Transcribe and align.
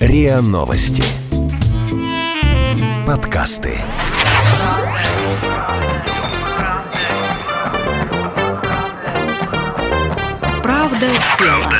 РИА 0.00 0.42
Новости. 0.42 1.02
Подкасты. 3.06 3.78
Правда 10.62 11.06
тело. 11.38 11.72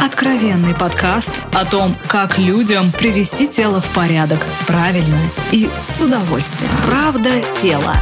Откровенный 0.00 0.74
подкаст 0.74 1.32
о 1.52 1.66
том, 1.66 1.94
как 2.08 2.38
людям 2.38 2.90
привести 2.92 3.46
тело 3.46 3.82
в 3.82 3.94
порядок 3.94 4.38
правильно 4.66 5.18
и 5.52 5.68
с 5.86 6.00
удовольствием. 6.00 6.70
Правда 6.88 7.42
тело. 7.60 7.94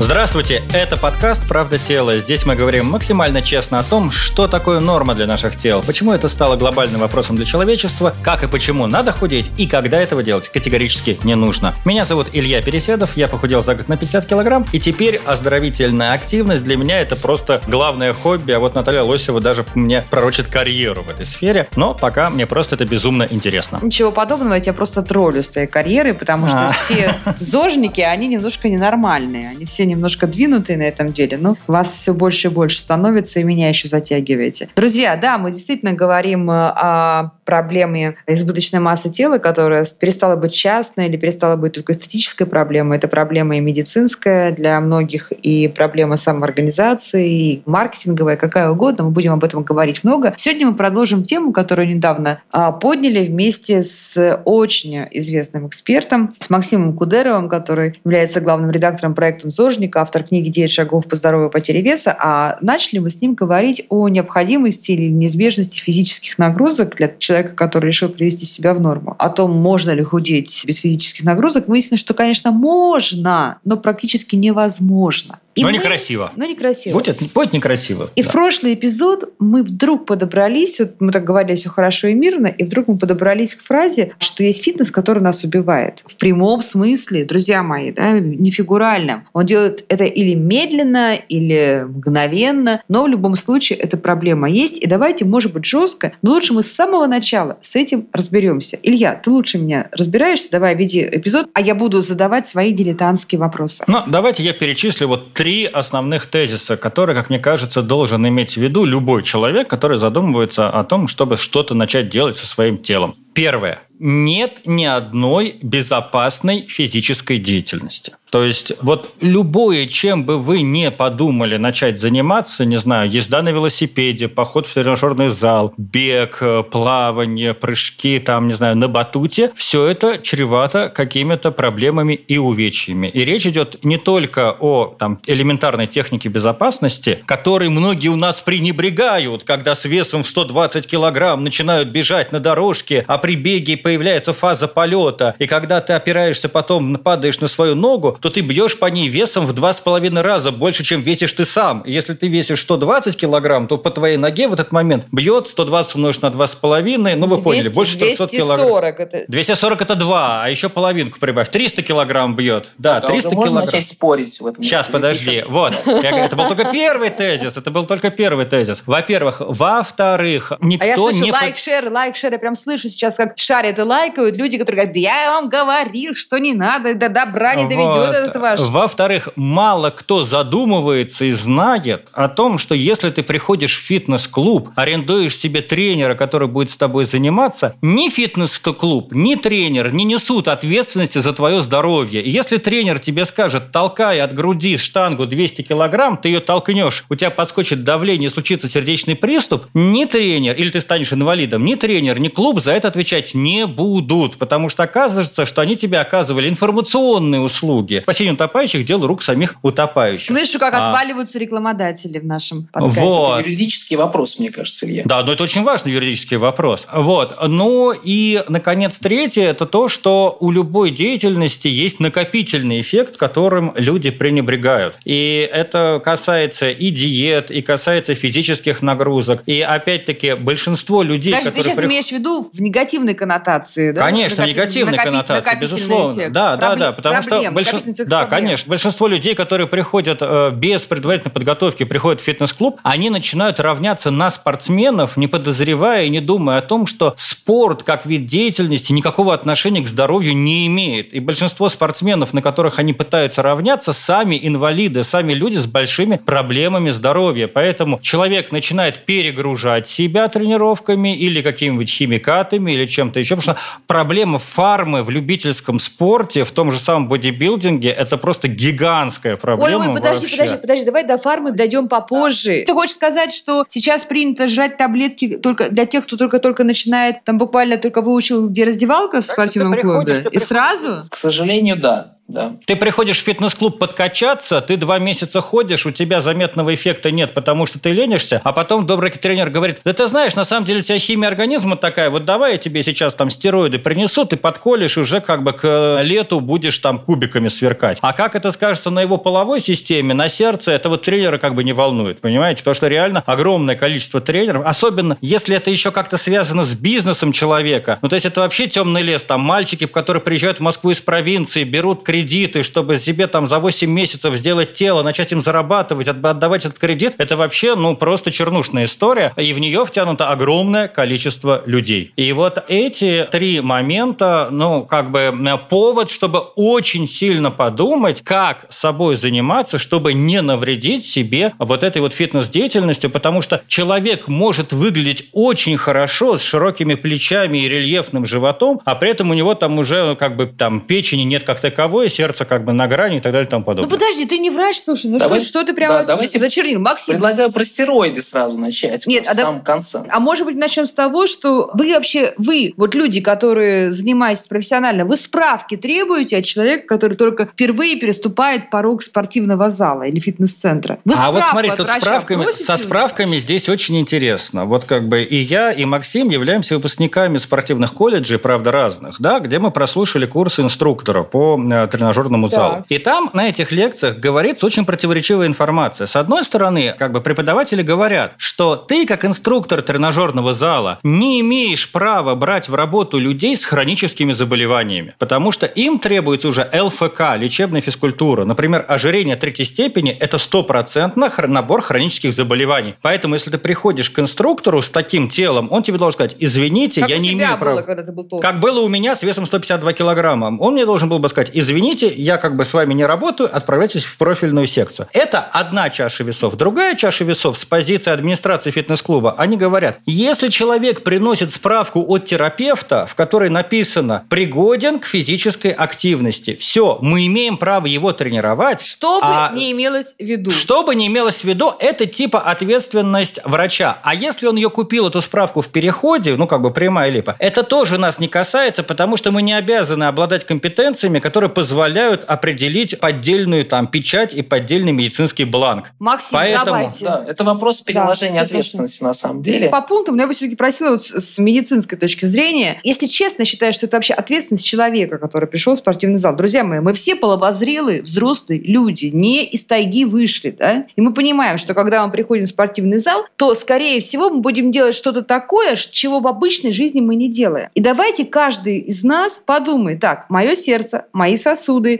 Здравствуйте, 0.00 0.62
это 0.72 0.96
подкаст 0.96 1.42
«Правда 1.48 1.76
тела». 1.76 2.18
Здесь 2.18 2.46
мы 2.46 2.54
говорим 2.54 2.86
максимально 2.86 3.42
честно 3.42 3.80
о 3.80 3.82
том, 3.82 4.12
что 4.12 4.46
такое 4.46 4.78
норма 4.78 5.16
для 5.16 5.26
наших 5.26 5.56
тел, 5.56 5.82
почему 5.84 6.12
это 6.12 6.28
стало 6.28 6.56
глобальным 6.56 7.00
вопросом 7.00 7.34
для 7.34 7.44
человечества, 7.44 8.14
как 8.22 8.44
и 8.44 8.46
почему 8.46 8.86
надо 8.86 9.10
худеть 9.10 9.50
и 9.56 9.66
когда 9.66 9.98
этого 10.00 10.22
делать 10.22 10.50
категорически 10.50 11.18
не 11.24 11.34
нужно. 11.34 11.74
Меня 11.84 12.04
зовут 12.04 12.28
Илья 12.32 12.62
Переседов, 12.62 13.16
я 13.16 13.26
похудел 13.26 13.60
за 13.60 13.74
год 13.74 13.88
на 13.88 13.96
50 13.96 14.24
килограмм, 14.24 14.66
и 14.72 14.78
теперь 14.78 15.20
оздоровительная 15.26 16.12
активность 16.12 16.62
для 16.62 16.76
меня 16.76 17.00
это 17.00 17.16
просто 17.16 17.60
главное 17.66 18.12
хобби, 18.12 18.52
а 18.52 18.60
вот 18.60 18.76
Наталья 18.76 19.02
Лосева 19.02 19.40
даже 19.40 19.66
мне 19.74 20.06
пророчит 20.08 20.46
карьеру 20.46 21.02
в 21.02 21.10
этой 21.10 21.26
сфере, 21.26 21.68
но 21.74 21.92
пока 21.94 22.30
мне 22.30 22.46
просто 22.46 22.76
это 22.76 22.84
безумно 22.86 23.26
интересно. 23.28 23.80
Ничего 23.82 24.12
подобного, 24.12 24.54
я 24.54 24.60
тебя 24.60 24.74
просто 24.74 25.02
троллю 25.02 25.42
с 25.42 25.48
твоей 25.48 25.66
карьерой, 25.66 26.14
потому 26.14 26.46
что 26.46 26.68
А. 26.68 26.70
все 26.70 27.16
зожники, 27.40 28.00
они 28.00 28.28
немножко 28.28 28.68
ненормальные, 28.68 29.48
они 29.50 29.64
все 29.64 29.87
немножко 29.88 30.26
двинутые 30.26 30.78
на 30.78 30.82
этом 30.82 31.12
деле, 31.12 31.36
но 31.38 31.56
вас 31.66 31.92
все 31.92 32.14
больше 32.14 32.48
и 32.48 32.50
больше 32.50 32.80
становится, 32.80 33.40
и 33.40 33.44
меня 33.44 33.68
еще 33.68 33.88
затягиваете. 33.88 34.68
Друзья, 34.76 35.16
да, 35.16 35.38
мы 35.38 35.50
действительно 35.50 35.92
говорим 35.92 36.50
э, 36.50 36.54
о 36.54 37.32
проблеме 37.44 38.16
избыточной 38.26 38.78
массы 38.78 39.10
тела, 39.10 39.38
которая 39.38 39.86
перестала 39.98 40.36
быть 40.36 40.52
частной 40.52 41.08
или 41.08 41.16
перестала 41.16 41.56
быть 41.56 41.72
только 41.72 41.94
эстетической 41.94 42.44
проблемой. 42.46 42.98
Это 42.98 43.08
проблема 43.08 43.56
и 43.56 43.60
медицинская 43.60 44.52
для 44.52 44.78
многих, 44.80 45.32
и 45.32 45.68
проблема 45.68 46.16
самоорганизации, 46.16 47.30
и 47.30 47.62
маркетинговая, 47.64 48.36
какая 48.36 48.70
угодно. 48.70 49.04
Мы 49.04 49.10
будем 49.10 49.32
об 49.32 49.44
этом 49.44 49.62
говорить 49.62 50.04
много. 50.04 50.34
Сегодня 50.36 50.66
мы 50.66 50.74
продолжим 50.74 51.24
тему, 51.24 51.52
которую 51.52 51.88
недавно 51.88 52.42
а, 52.52 52.72
подняли 52.72 53.24
вместе 53.24 53.82
с 53.82 54.40
очень 54.44 55.06
известным 55.10 55.68
экспертом, 55.68 56.32
с 56.38 56.50
Максимом 56.50 56.94
Кудеровым, 56.94 57.48
который 57.48 57.98
является 58.04 58.40
главным 58.40 58.70
редактором 58.70 59.14
проекта 59.14 59.46
«Зожник», 59.78 59.94
автор 59.96 60.24
книги 60.24 60.50
«9 60.50 60.66
шагов 60.66 61.06
по 61.06 61.14
здоровой 61.14 61.50
потере 61.50 61.82
веса». 61.82 62.16
А 62.18 62.58
начали 62.60 62.98
мы 62.98 63.10
с 63.10 63.20
ним 63.20 63.34
говорить 63.34 63.86
о 63.90 64.08
необходимости 64.08 64.90
или 64.90 65.08
неизбежности 65.08 65.78
физических 65.78 66.36
нагрузок 66.36 66.96
для 66.96 67.14
человека, 67.16 67.54
который 67.54 67.86
решил 67.86 68.08
привести 68.08 68.44
себя 68.44 68.74
в 68.74 68.80
норму. 68.80 69.14
О 69.16 69.28
том, 69.28 69.52
можно 69.52 69.92
ли 69.92 70.02
худеть 70.02 70.64
без 70.66 70.78
физических 70.78 71.24
нагрузок, 71.24 71.68
выяснилось, 71.68 72.00
что, 72.00 72.12
конечно, 72.12 72.50
можно, 72.50 73.58
но 73.64 73.76
практически 73.76 74.34
невозможно. 74.34 75.38
И 75.54 75.62
Но 75.62 75.68
мы- 75.68 75.76
некрасиво. 75.76 76.32
Но 76.36 76.44
некрасиво. 76.44 76.94
Будет, 76.94 77.18
будет 77.32 77.52
некрасиво. 77.52 78.10
И 78.14 78.22
да. 78.22 78.28
в 78.28 78.32
прошлый 78.32 78.74
эпизод 78.74 79.32
мы 79.40 79.62
вдруг 79.64 80.06
подобрались, 80.06 80.78
вот 80.78 80.96
мы 81.00 81.10
так 81.10 81.24
говорили, 81.24 81.56
все 81.56 81.68
хорошо 81.68 82.08
и 82.08 82.14
мирно, 82.14 82.46
и 82.46 82.64
вдруг 82.64 82.86
мы 82.88 82.96
подобрались 82.96 83.54
к 83.54 83.62
фразе, 83.62 84.12
что 84.18 84.44
есть 84.44 84.62
фитнес, 84.62 84.90
который 84.90 85.22
нас 85.22 85.42
убивает. 85.42 86.04
В 86.06 86.16
прямом 86.16 86.62
смысле, 86.62 87.24
друзья 87.24 87.62
мои, 87.62 87.90
да, 87.90 88.20
не 88.20 88.50
фигурально. 88.50 89.26
Он 89.32 89.46
делает 89.46 89.84
это 89.88 90.04
или 90.04 90.34
медленно, 90.34 91.14
или 91.14 91.84
мгновенно, 91.88 92.82
но 92.88 93.04
в 93.04 93.08
любом 93.08 93.34
случае 93.34 93.78
эта 93.78 93.96
проблема 93.96 94.48
есть. 94.48 94.78
И 94.78 94.86
давайте, 94.86 95.24
может 95.24 95.52
быть, 95.52 95.64
жестко, 95.64 96.12
но 96.22 96.32
лучше 96.32 96.52
мы 96.52 96.62
с 96.62 96.72
самого 96.72 97.06
начала 97.06 97.58
с 97.60 97.74
этим 97.74 98.06
разберемся. 98.12 98.78
Илья, 98.82 99.14
ты 99.14 99.30
лучше 99.30 99.58
меня 99.58 99.88
разбираешься, 99.92 100.50
давай 100.52 100.76
веди 100.76 101.08
эпизод, 101.10 101.48
а 101.52 101.60
я 101.60 101.74
буду 101.74 102.02
задавать 102.02 102.46
свои 102.46 102.72
дилетантские 102.72 103.40
вопросы. 103.40 103.84
Ну, 103.86 104.02
давайте 104.06 104.44
я 104.44 104.52
перечислю 104.52 105.08
вот 105.08 105.32
три 105.38 105.66
основных 105.66 106.26
тезиса, 106.26 106.76
которые, 106.76 107.14
как 107.14 107.30
мне 107.30 107.38
кажется, 107.38 107.80
должен 107.80 108.26
иметь 108.26 108.54
в 108.54 108.56
виду 108.56 108.84
любой 108.84 109.22
человек, 109.22 109.70
который 109.70 109.96
задумывается 109.96 110.68
о 110.68 110.82
том, 110.82 111.06
чтобы 111.06 111.36
что-то 111.36 111.74
начать 111.74 112.10
делать 112.10 112.36
со 112.36 112.44
своим 112.44 112.78
телом. 112.78 113.14
Первое. 113.34 113.78
Нет 114.00 114.62
ни 114.64 114.84
одной 114.84 115.60
безопасной 115.62 116.62
физической 116.62 117.38
деятельности. 117.38 118.14
То 118.30 118.44
есть 118.44 118.72
вот 118.82 119.14
любое, 119.20 119.86
чем 119.86 120.24
бы 120.24 120.38
вы 120.38 120.62
не 120.62 120.90
подумали 120.90 121.56
начать 121.56 121.98
заниматься, 121.98 122.64
не 122.64 122.78
знаю, 122.78 123.10
езда 123.10 123.42
на 123.42 123.50
велосипеде, 123.50 124.28
поход 124.28 124.66
в 124.66 124.74
тренажерный 124.74 125.30
зал, 125.30 125.72
бег, 125.76 126.38
э, 126.40 126.62
плавание, 126.62 127.54
прыжки, 127.54 128.18
там, 128.18 128.48
не 128.48 128.54
знаю, 128.54 128.76
на 128.76 128.88
батуте, 128.88 129.52
все 129.56 129.86
это 129.86 130.18
чревато 130.18 130.88
какими-то 130.88 131.50
проблемами 131.50 132.14
и 132.14 132.38
увечьями. 132.38 133.08
И 133.08 133.24
речь 133.24 133.46
идет 133.46 133.82
не 133.84 133.96
только 133.96 134.56
о 134.58 134.94
там, 134.98 135.20
элементарной 135.26 135.86
технике 135.86 136.28
безопасности, 136.28 137.22
которой 137.26 137.68
многие 137.68 138.08
у 138.08 138.16
нас 138.16 138.40
пренебрегают, 138.40 139.44
когда 139.44 139.74
с 139.74 139.84
весом 139.84 140.22
в 140.22 140.28
120 140.28 140.86
килограмм 140.86 141.44
начинают 141.44 141.88
бежать 141.88 142.32
на 142.32 142.40
дорожке, 142.40 143.04
а 143.06 143.18
при 143.18 143.36
беге 143.36 143.76
появляется 143.76 144.32
фаза 144.32 144.68
полета, 144.68 145.34
и 145.38 145.46
когда 145.46 145.80
ты 145.80 145.94
опираешься 145.94 146.48
потом, 146.48 146.96
падаешь 146.96 147.40
на 147.40 147.48
свою 147.48 147.74
ногу, 147.74 148.17
то 148.20 148.30
ты 148.30 148.40
бьешь 148.40 148.78
по 148.78 148.86
ней 148.86 149.08
весом 149.08 149.46
в 149.46 149.52
два 149.52 149.72
с 149.72 149.80
половиной 149.80 150.22
раза 150.22 150.50
больше, 150.52 150.84
чем 150.84 151.02
весишь 151.02 151.32
ты 151.32 151.44
сам. 151.44 151.80
И 151.82 151.92
если 151.92 152.14
ты 152.14 152.28
весишь 152.28 152.60
120 152.60 153.16
килограмм, 153.16 153.68
то 153.68 153.78
по 153.78 153.90
твоей 153.90 154.16
ноге 154.16 154.48
в 154.48 154.52
этот 154.52 154.72
момент 154.72 155.06
бьет 155.12 155.48
120 155.48 155.94
умножить 155.96 156.22
на 156.22 156.30
два 156.30 156.46
с 156.46 156.54
половиной, 156.54 157.14
ну 157.16 157.26
вы 157.26 157.38
поняли, 157.42 157.62
200, 157.62 157.74
больше 157.74 157.98
300 157.98 158.26
килограмм. 158.28 158.66
240 158.68 159.00
это 159.00 159.24
240 159.28 159.82
это 159.82 159.94
2, 159.94 160.42
а 160.44 160.48
еще 160.48 160.68
половинку 160.68 161.18
прибавь. 161.18 161.50
300 161.50 161.82
килограмм 161.82 162.36
бьет. 162.36 162.68
Да, 162.78 163.00
Так, 163.00 163.10
а 163.10 163.12
300 163.12 163.28
уже 163.28 163.36
можно 163.36 163.48
килограмм. 163.50 163.66
начать 163.66 163.88
спорить 163.88 164.40
в 164.40 164.46
этом? 164.46 164.62
Сейчас, 164.62 164.86
Или 164.86 164.92
подожди. 164.92 165.30
еще? 165.36 165.46
Вот. 165.48 165.72
Я 165.86 166.10
говорю, 166.10 166.24
это 166.24 166.36
был 166.36 166.48
только 166.48 166.72
первый 166.72 167.10
тезис. 167.10 167.56
Это 167.56 167.70
был 167.70 167.84
только 167.84 168.10
первый 168.10 168.46
тезис. 168.46 168.82
Во-первых. 168.86 169.40
Во-вторых, 169.40 170.52
никто 170.60 170.84
А 170.84 170.88
я 170.88 170.96
слышу 170.96 171.18
не... 171.24 171.32
лайк, 171.32 171.58
шер, 171.58 171.90
лайк, 171.90 172.16
шер. 172.16 172.32
Я 172.32 172.38
прям 172.38 172.54
слышу 172.56 172.88
сейчас, 172.88 173.14
как 173.16 173.38
шарят 173.38 173.78
и 173.78 173.82
лайкают 173.82 174.36
люди, 174.36 174.58
которые 174.58 174.86
говорят, 174.86 174.94
да 174.94 175.00
я 175.00 175.30
вам 175.32 175.48
говорил, 175.48 176.14
что 176.14 176.38
не 176.38 176.54
надо, 176.54 176.94
до 176.94 177.08
добра 177.08 177.54
не 177.54 177.66
доведет 177.66 178.07
Вот. 178.08 178.16
этот 178.16 178.36
ваш. 178.36 178.60
Во-вторых, 178.60 179.28
мало 179.36 179.90
кто 179.90 180.24
задумывается 180.24 181.24
и 181.24 181.32
знает 181.32 182.08
о 182.12 182.28
том, 182.28 182.58
что 182.58 182.74
если 182.74 183.10
ты 183.10 183.22
приходишь 183.22 183.78
в 183.78 183.82
фитнес-клуб, 183.82 184.70
арендуешь 184.76 185.36
себе 185.36 185.60
тренера, 185.60 186.14
который 186.14 186.48
будет 186.48 186.70
с 186.70 186.76
тобой 186.76 187.04
заниматься, 187.04 187.76
ни 187.82 188.08
фитнес-клуб, 188.08 189.12
ни 189.12 189.34
тренер 189.34 189.92
не 189.92 190.04
несут 190.04 190.48
ответственности 190.48 191.18
за 191.18 191.32
твое 191.32 191.62
здоровье. 191.62 192.22
И 192.22 192.30
если 192.30 192.56
тренер 192.56 192.98
тебе 192.98 193.24
скажет, 193.24 193.72
толкай 193.72 194.20
от 194.20 194.34
груди 194.34 194.76
штангу 194.76 195.26
200 195.26 195.62
килограмм, 195.62 196.16
ты 196.16 196.28
ее 196.28 196.40
толкнешь, 196.40 197.04
у 197.08 197.14
тебя 197.14 197.30
подскочит 197.30 197.84
давление, 197.84 198.30
случится 198.30 198.68
сердечный 198.68 199.16
приступ, 199.16 199.66
ни 199.74 200.04
тренер, 200.04 200.54
или 200.54 200.70
ты 200.70 200.80
станешь 200.80 201.12
инвалидом, 201.12 201.64
ни 201.64 201.74
тренер, 201.74 202.18
ни 202.18 202.28
клуб 202.28 202.60
за 202.60 202.72
это 202.72 202.88
отвечать 202.88 203.34
не 203.34 203.66
будут, 203.66 204.38
потому 204.38 204.68
что 204.68 204.82
оказывается, 204.82 205.46
что 205.46 205.62
они 205.62 205.76
тебе 205.76 205.98
оказывали 205.98 206.48
информационные 206.48 207.40
услуги. 207.40 207.97
Спасение 208.02 208.34
утопающих– 208.34 208.84
дело 208.86 209.06
рук 209.06 209.22
самих 209.22 209.54
утопающих. 209.62 210.26
Слышу, 210.26 210.58
как 210.58 210.74
А. 210.74 210.88
отваливаются 210.90 211.38
рекламодатели 211.38 212.18
в 212.18 212.24
нашем 212.24 212.66
подкасте. 212.72 213.00
Вот. 213.00 213.38
Это 213.40 213.48
юридический 213.48 213.96
вопрос, 213.96 214.38
мне 214.38 214.50
кажется, 214.50 214.86
Илья. 214.86 215.02
Да, 215.04 215.22
но 215.22 215.32
это 215.32 215.42
очень 215.42 215.62
важный 215.62 215.92
юридический 215.92 216.36
вопрос. 216.36 216.86
Вот. 216.92 217.36
Ну 217.46 217.92
и, 217.92 218.42
наконец, 218.48 218.98
третье– 218.98 219.42
это 219.44 219.66
то, 219.66 219.88
что 219.88 220.36
у 220.40 220.50
любой 220.50 220.90
деятельности 220.90 221.68
есть 221.68 222.00
накопительный 222.00 222.80
эффект, 222.80 223.16
которым 223.16 223.72
люди 223.76 224.10
пренебрегают. 224.10 224.96
И 225.04 225.48
это 225.52 226.00
касается 226.04 226.70
и 226.70 226.90
диет, 226.90 227.50
и 227.50 227.62
касается 227.62 228.14
физических 228.14 228.82
нагрузок. 228.82 229.42
И, 229.46 229.60
опять-таки, 229.60 230.34
большинство 230.34 231.02
людей, 231.02 231.32
ты 231.32 231.38
которые... 231.38 231.62
сейчас 231.62 231.78
прих- 231.78 231.86
имеешь 231.86 232.06
в 232.06 232.12
виду 232.12 232.50
в 232.52 232.60
негативной 232.60 233.14
коннотации, 233.14 233.92
да? 233.92 234.00
Конечно, 234.02 234.42
Накопи- 234.42 234.48
негативной 234.50 234.98
накопи- 234.98 235.02
коннотации, 235.04 235.58
безусловно. 235.60 236.20
эффект. 236.20 236.32
Да, 236.32 236.56
да, 236.56 236.66
Проблем- 236.68 236.78
да, 236.78 236.92
потому 236.92 237.22
что 237.22 237.30
проблем, 237.30 237.54
большин- 237.54 237.87
эффект 237.92 238.08
да, 238.08 238.26
конечно, 238.26 238.68
большинство 238.68 239.06
людей, 239.06 239.34
которые 239.34 239.66
приходят 239.66 240.18
э, 240.20 240.50
без 240.52 240.82
предварительной 240.82 241.32
подготовки, 241.32 241.84
приходят 241.84 242.20
в 242.20 242.24
фитнес-клуб, 242.24 242.80
они 242.82 243.10
начинают 243.10 243.60
равняться 243.60 244.10
на 244.10 244.30
спортсменов, 244.30 245.16
не 245.16 245.26
подозревая 245.26 246.04
и 246.04 246.08
не 246.08 246.20
думая 246.20 246.58
о 246.58 246.62
том, 246.62 246.86
что 246.86 247.14
спорт 247.16 247.82
как 247.82 248.06
вид 248.06 248.26
деятельности 248.26 248.92
никакого 248.92 249.34
отношения 249.34 249.80
к 249.80 249.88
здоровью 249.88 250.36
не 250.36 250.66
имеет. 250.66 251.14
И 251.14 251.20
большинство 251.20 251.68
спортсменов, 251.68 252.32
на 252.32 252.42
которых 252.42 252.78
они 252.78 252.92
пытаются 252.92 253.42
равняться, 253.42 253.92
сами 253.92 254.38
инвалиды, 254.42 255.04
сами 255.04 255.32
люди 255.32 255.58
с 255.58 255.66
большими 255.66 256.16
проблемами 256.16 256.90
здоровья. 256.90 257.46
Поэтому 257.48 258.00
человек 258.00 258.52
начинает 258.52 259.04
перегружать 259.04 259.88
себя 259.88 260.28
тренировками 260.28 261.16
или 261.16 261.42
какими-нибудь 261.42 261.90
химикатами 261.90 262.72
или 262.72 262.86
чем-то 262.86 263.20
еще, 263.20 263.36
потому 263.36 263.54
что 263.54 263.62
проблема 263.86 264.38
фармы 264.38 265.02
в 265.02 265.10
любительском 265.10 265.78
спорте, 265.78 266.44
в 266.44 266.50
том 266.50 266.70
же 266.70 266.78
самом 266.78 267.08
бодибилдинге, 267.08 267.77
тренинге 267.78 267.90
это 267.90 268.16
просто 268.18 268.48
гигантская 268.48 269.36
проблема. 269.36 269.82
Ой, 269.82 269.88
ой, 269.88 269.94
подожди, 269.94 270.26
вообще. 270.26 270.36
подожди, 270.36 270.56
подожди, 270.60 270.84
давай 270.84 271.04
до 271.04 271.18
фармы 271.18 271.52
дойдем 271.52 271.88
попозже. 271.88 272.64
Ты 272.66 272.72
хочешь 272.72 272.94
сказать, 272.94 273.32
что 273.32 273.64
сейчас 273.68 274.04
принято 274.04 274.48
жрать 274.48 274.76
таблетки 274.76 275.36
только 275.38 275.70
для 275.70 275.86
тех, 275.86 276.04
кто 276.04 276.16
только-только 276.16 276.64
начинает, 276.64 277.24
там 277.24 277.38
буквально 277.38 277.76
только 277.76 278.02
выучил, 278.02 278.48
где 278.48 278.64
раздевалка 278.64 279.20
в 279.20 279.24
спортивном 279.24 279.80
клубе, 279.80 280.26
и 280.30 280.38
сразу? 280.38 281.06
К 281.10 281.16
сожалению, 281.16 281.80
да. 281.80 282.17
Да. 282.28 282.56
Ты 282.66 282.76
приходишь 282.76 283.20
в 283.20 283.24
фитнес-клуб 283.24 283.78
подкачаться, 283.78 284.60
ты 284.60 284.76
два 284.76 284.98
месяца 284.98 285.40
ходишь, 285.40 285.86
у 285.86 285.90
тебя 285.90 286.20
заметного 286.20 286.74
эффекта 286.74 287.10
нет, 287.10 287.32
потому 287.32 287.64
что 287.64 287.80
ты 287.80 287.90
ленишься, 287.90 288.42
а 288.44 288.52
потом 288.52 288.86
добрый 288.86 289.10
тренер 289.10 289.48
говорит, 289.48 289.80
да 289.82 289.94
ты 289.94 290.06
знаешь, 290.06 290.34
на 290.36 290.44
самом 290.44 290.66
деле 290.66 290.80
у 290.80 290.82
тебя 290.82 290.98
химия 290.98 291.28
организма 291.28 291.76
такая, 291.76 292.10
вот 292.10 292.26
давай 292.26 292.52
я 292.52 292.58
тебе 292.58 292.82
сейчас 292.82 293.14
там 293.14 293.30
стероиды 293.30 293.78
принесу, 293.78 294.26
ты 294.26 294.36
подколешь, 294.36 294.98
уже 294.98 295.22
как 295.22 295.42
бы 295.42 295.54
к 295.54 296.00
лету 296.02 296.40
будешь 296.40 296.76
там 296.78 296.98
кубиками 296.98 297.48
сверкать. 297.48 297.96
А 298.02 298.12
как 298.12 298.36
это 298.36 298.52
скажется 298.52 298.90
на 298.90 299.00
его 299.00 299.16
половой 299.16 299.62
системе, 299.62 300.12
на 300.12 300.28
сердце, 300.28 300.72
это 300.72 300.90
вот 300.90 301.04
тренера 301.04 301.38
как 301.38 301.54
бы 301.54 301.64
не 301.64 301.72
волнует, 301.72 302.20
понимаете? 302.20 302.58
Потому 302.58 302.74
что 302.74 302.88
реально 302.88 303.22
огромное 303.24 303.74
количество 303.74 304.20
тренеров, 304.20 304.66
особенно 304.66 305.16
если 305.22 305.56
это 305.56 305.70
еще 305.70 305.92
как-то 305.92 306.18
связано 306.18 306.66
с 306.66 306.74
бизнесом 306.74 307.32
человека, 307.32 307.98
ну 308.02 308.10
то 308.10 308.16
есть 308.16 308.26
это 308.26 308.40
вообще 308.42 308.66
темный 308.66 309.00
лес, 309.00 309.24
там 309.24 309.40
мальчики, 309.40 309.86
которые 309.86 310.22
приезжают 310.22 310.58
в 310.58 310.60
Москву 310.60 310.90
из 310.90 311.00
провинции, 311.00 311.64
берут 311.64 312.02
кредиты, 312.18 312.62
чтобы 312.64 312.98
себе 312.98 313.28
там 313.28 313.46
за 313.46 313.60
8 313.60 313.88
месяцев 313.88 314.34
сделать 314.36 314.72
тело, 314.72 315.02
начать 315.02 315.30
им 315.30 315.40
зарабатывать, 315.40 316.08
от- 316.08 316.24
отдавать 316.24 316.64
этот 316.64 316.78
кредит, 316.78 317.14
это 317.18 317.36
вообще, 317.36 317.76
ну, 317.76 317.94
просто 317.96 318.32
чернушная 318.32 318.84
история, 318.84 319.32
и 319.36 319.52
в 319.52 319.58
нее 319.60 319.84
втянуто 319.86 320.30
огромное 320.30 320.88
количество 320.88 321.62
людей. 321.66 322.12
И 322.16 322.32
вот 322.32 322.64
эти 322.68 323.28
три 323.30 323.60
момента, 323.60 324.48
ну, 324.50 324.84
как 324.84 325.10
бы 325.12 325.18
э, 325.20 325.58
повод, 325.68 326.10
чтобы 326.10 326.40
очень 326.56 327.06
сильно 327.06 327.50
подумать, 327.52 328.22
как 328.24 328.66
собой 328.68 329.16
заниматься, 329.16 329.78
чтобы 329.78 330.12
не 330.12 330.42
навредить 330.42 331.06
себе 331.06 331.52
вот 331.58 331.82
этой 331.84 332.02
вот 332.02 332.14
фитнес-деятельностью, 332.14 333.10
потому 333.10 333.42
что 333.42 333.62
человек 333.68 334.26
может 334.26 334.72
выглядеть 334.72 335.28
очень 335.32 335.76
хорошо, 335.76 336.36
с 336.36 336.42
широкими 336.42 336.94
плечами 336.94 337.58
и 337.58 337.68
рельефным 337.68 338.26
животом, 338.26 338.80
а 338.84 338.96
при 338.96 339.10
этом 339.10 339.30
у 339.30 339.34
него 339.34 339.54
там 339.54 339.78
уже 339.78 340.16
как 340.16 340.36
бы 340.36 340.46
там 340.46 340.80
печени 340.80 341.22
нет 341.22 341.44
как 341.44 341.60
таковой, 341.60 342.07
сердце 342.08 342.44
как 342.44 342.64
бы 342.64 342.72
на 342.72 342.86
грани 342.86 343.18
и 343.18 343.20
так 343.20 343.32
далее 343.32 343.46
и 343.46 343.50
тому 343.50 343.60
Ну 343.60 343.66
подобное. 343.66 343.90
подожди, 343.90 344.24
ты 344.26 344.38
не 344.38 344.50
врач, 344.50 344.80
слушай, 344.84 345.10
ну 345.10 345.18
Давай- 345.18 345.40
что, 345.40 345.48
что 345.48 345.64
ты 345.64 345.72
прямо 345.74 345.98
да, 345.98 346.04
давайте 346.04 346.38
зачернил? 346.38 346.80
Максим, 346.80 347.14
Предлагаю 347.14 347.52
про 347.52 347.64
стероиды 347.64 348.22
сразу 348.22 348.56
начать. 348.58 349.06
Нет, 349.06 349.24
а 349.28 349.34
да- 349.34 349.42
самом 349.42 349.60
конце. 349.62 350.02
А 350.08 350.20
может 350.20 350.46
быть, 350.46 350.56
начнем 350.56 350.86
с 350.86 350.92
того, 350.92 351.26
что 351.26 351.70
вы 351.74 351.92
вообще, 351.94 352.34
вы, 352.38 352.74
вот 352.76 352.94
люди, 352.94 353.20
которые 353.20 353.90
занимаетесь 353.92 354.46
профессионально, 354.46 355.04
вы 355.04 355.16
справки 355.16 355.76
требуете 355.76 356.38
от 356.38 356.44
человека, 356.44 356.86
который 356.86 357.16
только 357.16 357.46
впервые 357.46 357.96
переступает 357.96 358.70
порог 358.70 359.02
спортивного 359.02 359.70
зала 359.70 360.02
или 360.04 360.18
фитнес-центра? 360.20 360.98
Вы 361.04 361.14
а 361.16 361.30
вот 361.30 361.44
смотри, 361.50 361.70
от 361.70 361.76
тут 361.78 361.88
справками, 361.88 362.42
просите? 362.44 362.64
со 362.64 362.76
справками 362.76 363.36
здесь 363.38 363.68
очень 363.68 363.98
интересно. 363.98 364.64
Вот 364.64 364.84
как 364.84 365.08
бы 365.08 365.22
и 365.22 365.36
я, 365.36 365.72
и 365.72 365.84
Максим 365.84 366.28
являемся 366.30 366.74
выпускниками 366.76 367.38
спортивных 367.38 367.92
колледжей, 367.94 368.38
правда, 368.38 368.72
разных, 368.72 369.16
да, 369.20 369.40
где 369.40 369.58
мы 369.58 369.70
прослушали 369.70 370.26
курс 370.26 370.58
инструктора 370.60 371.22
по 371.22 371.58
э, 371.60 371.88
тренажерному 371.98 372.48
Так. 372.48 372.58
залу. 372.58 372.84
И 372.88 372.98
там 372.98 373.30
на 373.32 373.48
этих 373.48 373.72
лекциях 373.72 374.16
говорится 374.18 374.64
очень 374.66 374.84
противоречивая 374.86 375.46
информация. 375.46 376.06
С 376.06 376.16
одной 376.16 376.44
стороны, 376.44 376.94
как 376.98 377.12
бы 377.12 377.20
преподаватели 377.20 377.82
говорят, 377.82 378.34
что 378.38 378.76
ты, 378.76 379.06
как 379.06 379.24
инструктор 379.24 379.82
тренажерного 379.82 380.54
зала, 380.54 380.98
не 381.02 381.40
имеешь 381.40 381.90
права 381.90 382.34
брать 382.34 382.68
в 382.68 382.74
работу 382.74 383.18
людей 383.18 383.56
с 383.56 383.64
хроническими 383.64 384.32
заболеваниями, 384.32 385.14
потому 385.18 385.52
что 385.52 385.66
им 385.66 385.98
требуется 385.98 386.48
уже 386.48 386.68
ЛФК, 386.72 387.36
лечебная 387.36 387.80
физкультура. 387.80 388.44
Например, 388.44 388.84
ожирение 388.88 389.36
третьей 389.36 389.64
степени– 389.66 390.10
это 390.20 390.38
стопроцентно 390.38 391.30
набор 391.46 391.80
хронических 391.82 392.32
заболеваний. 392.32 392.94
Поэтому, 393.02 393.34
если 393.34 393.50
ты 393.50 393.58
приходишь 393.58 394.10
к 394.10 394.18
инструктору 394.18 394.82
с 394.82 394.90
таким 394.90 395.28
телом, 395.28 395.68
он 395.70 395.82
тебе 395.82 395.98
должен 395.98 396.12
сказать, 396.14 396.36
извините, 396.38 397.00
Как 397.00 397.10
я 397.10 397.18
не 397.18 397.32
имею 397.32 397.48
было, 397.50 397.56
права. 397.58 397.82
когда 397.82 398.02
ты 398.02 398.12
был 398.12 398.24
толстый? 398.24 398.42
Как 398.46 398.60
было 398.60 398.80
у 398.80 398.88
меня 398.88 399.16
с 399.16 399.22
весом 399.22 399.46
152 399.46 399.92
килограмма. 399.92 400.56
Он 400.60 400.74
мне 400.74 400.86
должен 400.86 401.08
был 401.08 401.18
бы 401.18 401.28
сказать, 401.28 401.50
извините, 401.54 401.87
я 401.94 402.36
как 402.36 402.56
бы 402.56 402.64
с 402.64 402.74
вами 402.74 402.94
не 402.94 403.04
работаю, 403.04 403.54
отправляйтесь 403.54 404.04
в 404.04 404.16
профильную 404.16 404.66
секцию. 404.66 405.08
Это 405.12 405.40
одна 405.40 405.90
чаша 405.90 406.24
весов. 406.24 406.56
Другая 406.56 406.94
чаша 406.94 407.24
весов 407.24 407.58
с 407.58 407.64
позиции 407.64 408.10
администрации 408.10 408.70
фитнес-клуба, 408.70 409.34
они 409.38 409.56
говорят, 409.56 409.98
если 410.06 410.48
человек 410.48 411.02
приносит 411.02 411.52
справку 411.52 412.04
от 412.06 412.26
терапевта, 412.26 413.06
в 413.06 413.14
которой 413.14 413.50
написано 413.50 414.24
«пригоден 414.28 414.98
к 414.98 415.06
физической 415.06 415.70
активности», 415.70 416.56
все, 416.56 416.98
мы 417.00 417.26
имеем 417.26 417.56
право 417.56 417.86
его 417.86 418.12
тренировать. 418.12 418.82
Что 418.82 419.20
бы 419.20 419.26
а 419.26 419.52
не 419.54 419.72
имелось 419.72 420.14
в 420.18 420.22
виду. 420.22 420.50
что 420.50 420.84
бы 420.84 420.94
ни 420.94 421.06
имелось 421.06 421.40
в 421.40 421.44
виду, 421.44 421.72
это 421.78 422.06
типа 422.06 422.40
ответственность 422.40 423.38
врача. 423.44 423.98
А 424.02 424.14
если 424.14 424.46
он 424.46 424.56
ее 424.56 424.70
купил, 424.70 425.08
эту 425.08 425.20
справку 425.22 425.60
в 425.60 425.68
переходе, 425.68 426.34
ну 426.36 426.46
как 426.46 426.60
бы 426.60 426.70
прямая 426.70 427.10
липа, 427.10 427.36
это 427.38 427.62
тоже 427.62 427.98
нас 427.98 428.18
не 428.18 428.28
касается, 428.28 428.82
потому 428.82 429.16
что 429.16 429.30
мы 429.30 429.42
не 429.42 429.52
обязаны 429.52 430.04
обладать 430.04 430.44
компетенциями, 430.44 431.18
которые 431.18 431.50
позволяют 431.50 431.77
определить 431.82 432.98
поддельную 432.98 433.64
там 433.64 433.86
печать 433.86 434.34
и 434.34 434.42
поддельный 434.42 434.92
медицинский 434.92 435.44
бланк. 435.44 435.86
Максим, 435.98 436.30
Поэтому- 436.32 436.64
давайте. 436.66 437.04
Да, 437.04 437.24
это 437.26 437.44
вопрос 437.44 437.80
переложения 437.80 438.34
согласна. 438.34 438.42
ответственности 438.42 439.02
на 439.02 439.12
самом 439.12 439.42
деле. 439.42 439.68
По 439.68 439.80
пунктам, 439.80 440.16
но 440.16 440.22
я 440.22 440.28
бы 440.28 440.34
все-таки 440.34 440.56
просила 440.56 440.90
вот 440.90 441.02
с, 441.02 441.38
медицинской 441.38 441.98
точки 441.98 442.24
зрения. 442.24 442.80
Если 442.84 443.06
честно, 443.06 443.44
считаю, 443.44 443.72
что 443.72 443.86
это 443.86 443.96
вообще 443.96 444.14
ответственность 444.14 444.66
человека, 444.66 445.18
который 445.18 445.48
пришел 445.48 445.74
в 445.74 445.78
спортивный 445.78 446.16
зал. 446.16 446.34
Друзья 446.36 446.64
мои, 446.64 446.80
мы 446.80 446.92
все 446.94 447.14
половозрелые, 447.14 448.02
взрослые 448.02 448.60
люди, 448.60 449.06
не 449.06 449.44
из 449.44 449.64
тайги 449.64 450.04
вышли, 450.04 450.50
да? 450.50 450.86
И 450.96 451.00
мы 451.00 451.12
понимаем, 451.12 451.58
что 451.58 451.74
когда 451.74 452.04
мы 452.04 452.12
приходим 452.12 452.44
в 452.44 452.48
спортивный 452.48 452.98
зал, 452.98 453.26
то, 453.36 453.54
скорее 453.54 454.00
всего, 454.00 454.30
мы 454.30 454.40
будем 454.40 454.70
делать 454.70 454.94
что-то 454.94 455.22
такое, 455.22 455.76
чего 455.76 456.20
в 456.20 456.26
обычной 456.26 456.72
жизни 456.72 457.00
мы 457.00 457.14
не 457.14 457.30
делаем. 457.30 457.68
И 457.74 457.80
давайте 457.80 458.24
каждый 458.24 458.78
из 458.78 459.04
нас 459.04 459.40
подумает, 459.44 460.00
так, 460.00 460.26
мое 460.28 460.54
сердце, 460.56 461.06
мои 461.12 461.36
сосуды, 461.36 461.57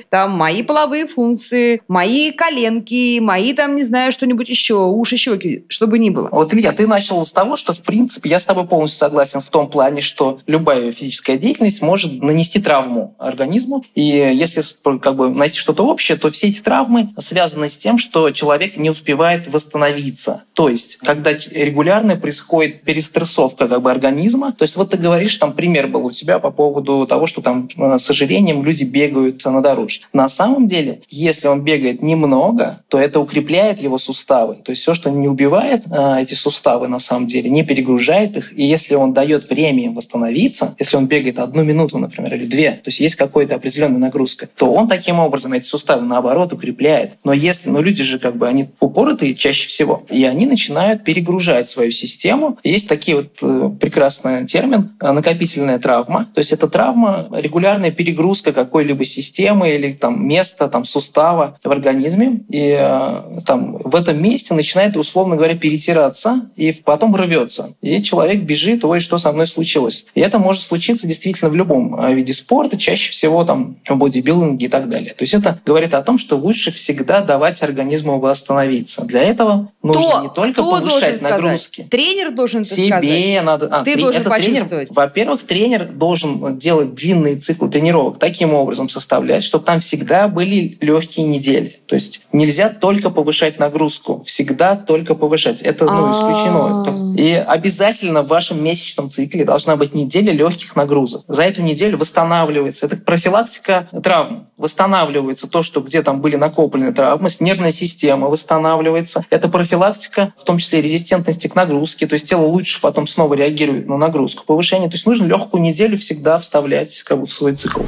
там, 0.09 0.33
мои 0.33 0.63
половые 0.63 1.07
функции, 1.07 1.83
мои 1.89 2.31
коленки, 2.33 3.19
мои 3.21 3.53
там, 3.53 3.77
не 3.77 3.83
знаю, 3.83 4.13
что-нибудь 4.13 4.49
еще, 4.49 4.87
уши, 4.87 5.17
щеки, 5.17 5.65
что 5.69 5.87
бы 5.87 5.99
ни 5.99 6.11
было. 6.11 6.29
Вот, 6.31 6.55
Илья, 6.55 6.73
ты 6.73 6.87
начал 6.87 7.25
с 7.25 7.33
того, 7.33 7.57
что, 7.57 7.73
в 7.73 7.83
принципе, 7.83 8.31
я 8.31 8.39
с 8.39 8.45
тобой 8.45 8.67
полностью 8.67 8.99
согласен 8.99 9.41
в 9.41 9.51
том 9.51 9.69
плане, 9.69 10.01
что 10.01 10.41
любая 10.47 10.91
физическая 10.93 11.37
деятельность 11.37 11.83
может 11.83 12.23
нанести 12.23 12.61
травму 12.61 13.15
организму. 13.19 13.85
И 13.95 14.03
если 14.03 14.63
как 14.99 15.17
бы, 15.17 15.31
найти 15.31 15.59
что-то 15.59 15.87
общее, 15.87 16.17
то 16.19 16.31
все 16.31 16.49
эти 16.49 16.61
травмы 16.61 17.11
связаны 17.19 17.69
с 17.69 17.77
тем, 17.77 17.99
что 17.99 18.31
человек 18.31 18.77
не 18.77 18.91
успевает 18.91 19.53
восстановиться. 19.53 20.45
То 20.55 20.69
есть, 20.69 20.97
когда 20.97 21.33
регулярно 21.33 22.17
происходит 22.17 22.83
перестрессовка 22.83 23.69
как 23.69 23.83
бы, 23.83 23.91
организма, 23.91 24.53
то 24.53 24.63
есть 24.63 24.77
вот 24.77 24.91
ты 24.91 24.97
говоришь, 24.97 25.37
там 25.37 25.53
пример 25.53 25.89
был 25.89 26.07
у 26.07 26.11
тебя 26.11 26.39
по 26.39 26.51
поводу 26.51 27.07
того, 27.07 27.27
что 27.27 27.43
там 27.43 27.69
э, 27.77 27.99
с 27.99 28.11
ожирением 28.11 28.65
люди 28.65 28.85
бегают 28.85 29.45
на 29.51 29.63
дорожке. 29.63 30.07
На 30.13 30.29
самом 30.29 30.69
деле, 30.69 31.03
если 31.09 31.49
он 31.49 31.63
бегает 31.63 32.03
немного, 32.03 32.83
то 32.89 32.99
это 32.99 33.21
укрепляет 33.21 33.81
его 33.81 33.99
суставы. 33.99 34.57
То 34.57 34.71
есть 34.71 34.83
все, 34.83 34.95
что 34.95 35.11
не 35.11 35.29
убивает 35.29 35.85
э, 35.91 36.23
эти 36.23 36.35
суставы 36.35 36.89
на 36.89 36.99
самом 36.99 37.27
деле, 37.27 37.51
не 37.51 37.65
перегружает 37.65 38.37
их. 38.37 38.57
И 38.57 38.65
если 38.65 38.95
он 38.95 39.13
дает 39.13 39.49
время 39.49 39.85
им 39.85 39.95
восстановиться, 39.95 40.75
если 40.79 40.97
он 40.97 41.07
бегает 41.07 41.39
одну 41.39 41.65
минуту, 41.65 41.99
например, 41.99 42.35
или 42.35 42.47
две, 42.47 42.73
то 42.73 42.89
есть 42.89 43.01
есть 43.01 43.17
какая-то 43.17 43.55
определенная 43.55 43.99
нагрузка, 43.99 44.49
то 44.57 44.73
он 44.73 44.89
таким 44.89 45.19
образом 45.19 45.53
эти 45.53 45.65
суставы 45.65 46.03
наоборот 46.03 46.53
укрепляет. 46.53 47.15
Но 47.25 47.33
если, 47.33 47.71
ну 47.71 47.83
люди 47.83 48.03
же 48.03 48.19
как 48.19 48.37
бы, 48.37 48.49
они 48.49 48.69
упоротые 48.81 49.35
чаще 49.35 49.69
всего, 49.69 50.05
и 50.11 50.25
они 50.25 50.47
начинают 50.47 51.05
перегружать 51.05 51.71
свою 51.71 51.91
систему. 51.91 52.59
Есть 52.65 52.89
такие 52.89 53.17
вот 53.17 53.39
э, 53.43 53.71
прекрасный 53.81 54.47
термин 54.47 54.93
накопительная 55.01 55.79
травма. 55.79 56.29
То 56.35 56.39
есть 56.39 56.53
это 56.53 56.69
травма, 56.69 57.29
регулярная 57.33 57.91
перегрузка 57.91 58.53
какой-либо 58.53 59.05
системы 59.05 59.38
или 59.43 59.93
там 59.93 60.27
места, 60.27 60.69
там 60.69 60.85
сустава 60.85 61.59
в 61.63 61.71
организме. 61.71 62.41
И 62.49 62.77
э, 62.79 63.41
там 63.47 63.77
в 63.79 63.95
этом 63.95 64.23
месте 64.23 64.55
начинает, 64.55 64.97
условно 64.97 65.37
говоря, 65.37 65.57
перетираться 65.57 66.51
и 66.57 66.73
потом 66.85 67.15
рвется. 67.15 67.75
И 67.81 68.03
человек 68.03 68.43
бежит, 68.43 68.85
ой, 68.85 69.01
что 69.01 69.19
со 69.19 69.33
мной 69.33 69.47
случилось. 69.47 70.07
И 70.15 70.21
это 70.21 70.39
может 70.39 70.63
случиться 70.63 71.07
действительно 71.07 71.51
в 71.51 71.55
любом 71.55 72.01
э, 72.01 72.15
виде 72.15 72.33
спорта, 72.35 72.77
чаще 72.77 73.11
всего 73.11 73.45
там 73.45 73.77
в 73.89 73.97
бодибилдинге 73.97 74.67
и 74.67 74.69
так 74.69 74.89
далее. 74.89 75.11
То 75.15 75.23
есть 75.23 75.35
это 75.35 75.61
говорит 75.65 75.95
о 75.95 76.03
том, 76.03 76.19
что 76.19 76.37
лучше 76.37 76.71
всегда 76.71 77.21
давать 77.23 77.63
организму 77.63 78.19
восстановиться. 78.19 79.03
Для 79.05 79.23
этого 79.23 79.71
нужно 79.83 80.03
Кто? 80.03 80.23
не 80.23 80.29
только 80.31 80.63
повышать 80.63 81.19
сказать? 81.19 81.23
нагрузки. 81.23 81.87
Тренер 81.91 82.33
должен 82.35 82.63
это 82.63 82.75
сказать. 82.75 83.05
Себе 83.05 83.43
надо. 83.43 83.69
а, 83.71 83.85
Ты 83.85 83.95
трен- 83.95 84.03
должен 84.03 84.21
это 84.23 84.31
тренер-. 84.31 84.87
Во-первых, 84.91 85.43
тренер 85.45 85.87
должен 85.87 86.59
делать 86.59 86.95
длинные 86.95 87.37
циклы 87.37 87.69
тренировок 87.69 88.19
таким 88.19 88.55
образом 88.55 88.89
составлять, 88.89 89.28
чтобы 89.41 89.65
там 89.65 89.81
всегда 89.81 90.29
были 90.29 90.79
легкие 90.81 91.27
недели. 91.27 91.81
То 91.87 91.95
есть 91.95 92.21
нельзя 92.33 92.69
только 92.69 93.11
повышать 93.11 93.59
нагрузку, 93.59 94.23
всегда 94.25 94.77
только 94.77 95.15
повышать. 95.15 95.63
Это 95.63 95.85
ну, 95.85 96.13
исключено. 96.13 97.15
И 97.19 97.33
обязательно 97.33 98.23
в 98.23 98.29
вашем 98.29 98.63
месячном 98.63 99.11
цикле 99.11 99.45
должна 99.45 99.77
быть 99.77 99.95
неделя 99.95 100.33
легких 100.33 100.77
нагрузок. 100.77 101.25
За 101.29 101.43
эту 101.43 101.63
неделю 101.63 101.99
восстанавливается. 101.99 102.87
Это 102.87 102.97
профилактика 102.97 103.89
травм. 104.03 104.49
восстанавливается 104.57 105.47
то, 105.47 105.63
что 105.63 105.81
где 105.81 106.03
там 106.03 106.21
были 106.21 106.37
накоплены 106.37 106.93
травмы, 106.93 107.29
нервная 107.41 107.73
система 107.73 108.29
восстанавливается. 108.29 109.25
Это 109.31 109.49
профилактика, 109.49 110.33
в 110.37 110.45
том 110.45 110.59
числе 110.59 110.81
резистентности 110.81 111.49
к 111.49 111.55
нагрузке, 111.55 112.07
то 112.07 112.15
есть 112.15 112.29
тело 112.29 112.47
лучше 112.47 112.81
потом 112.81 113.07
снова 113.07 113.35
реагирует 113.35 113.87
на 113.87 113.97
нагрузку, 113.97 114.45
повышение. 114.45 114.89
То 114.89 114.95
есть 114.95 115.07
нужно 115.07 115.27
легкую 115.27 115.63
неделю 115.63 115.97
всегда 115.99 116.39
вставлять 116.39 117.03
как 117.03 117.21
бы, 117.21 117.27
в 117.27 117.33
свой 117.33 117.55
цикл. 117.55 117.83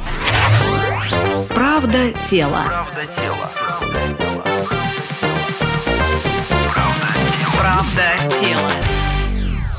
Правда 1.81 2.13
тела. 2.29 2.63
Правда 2.67 3.07
тела. 3.07 3.60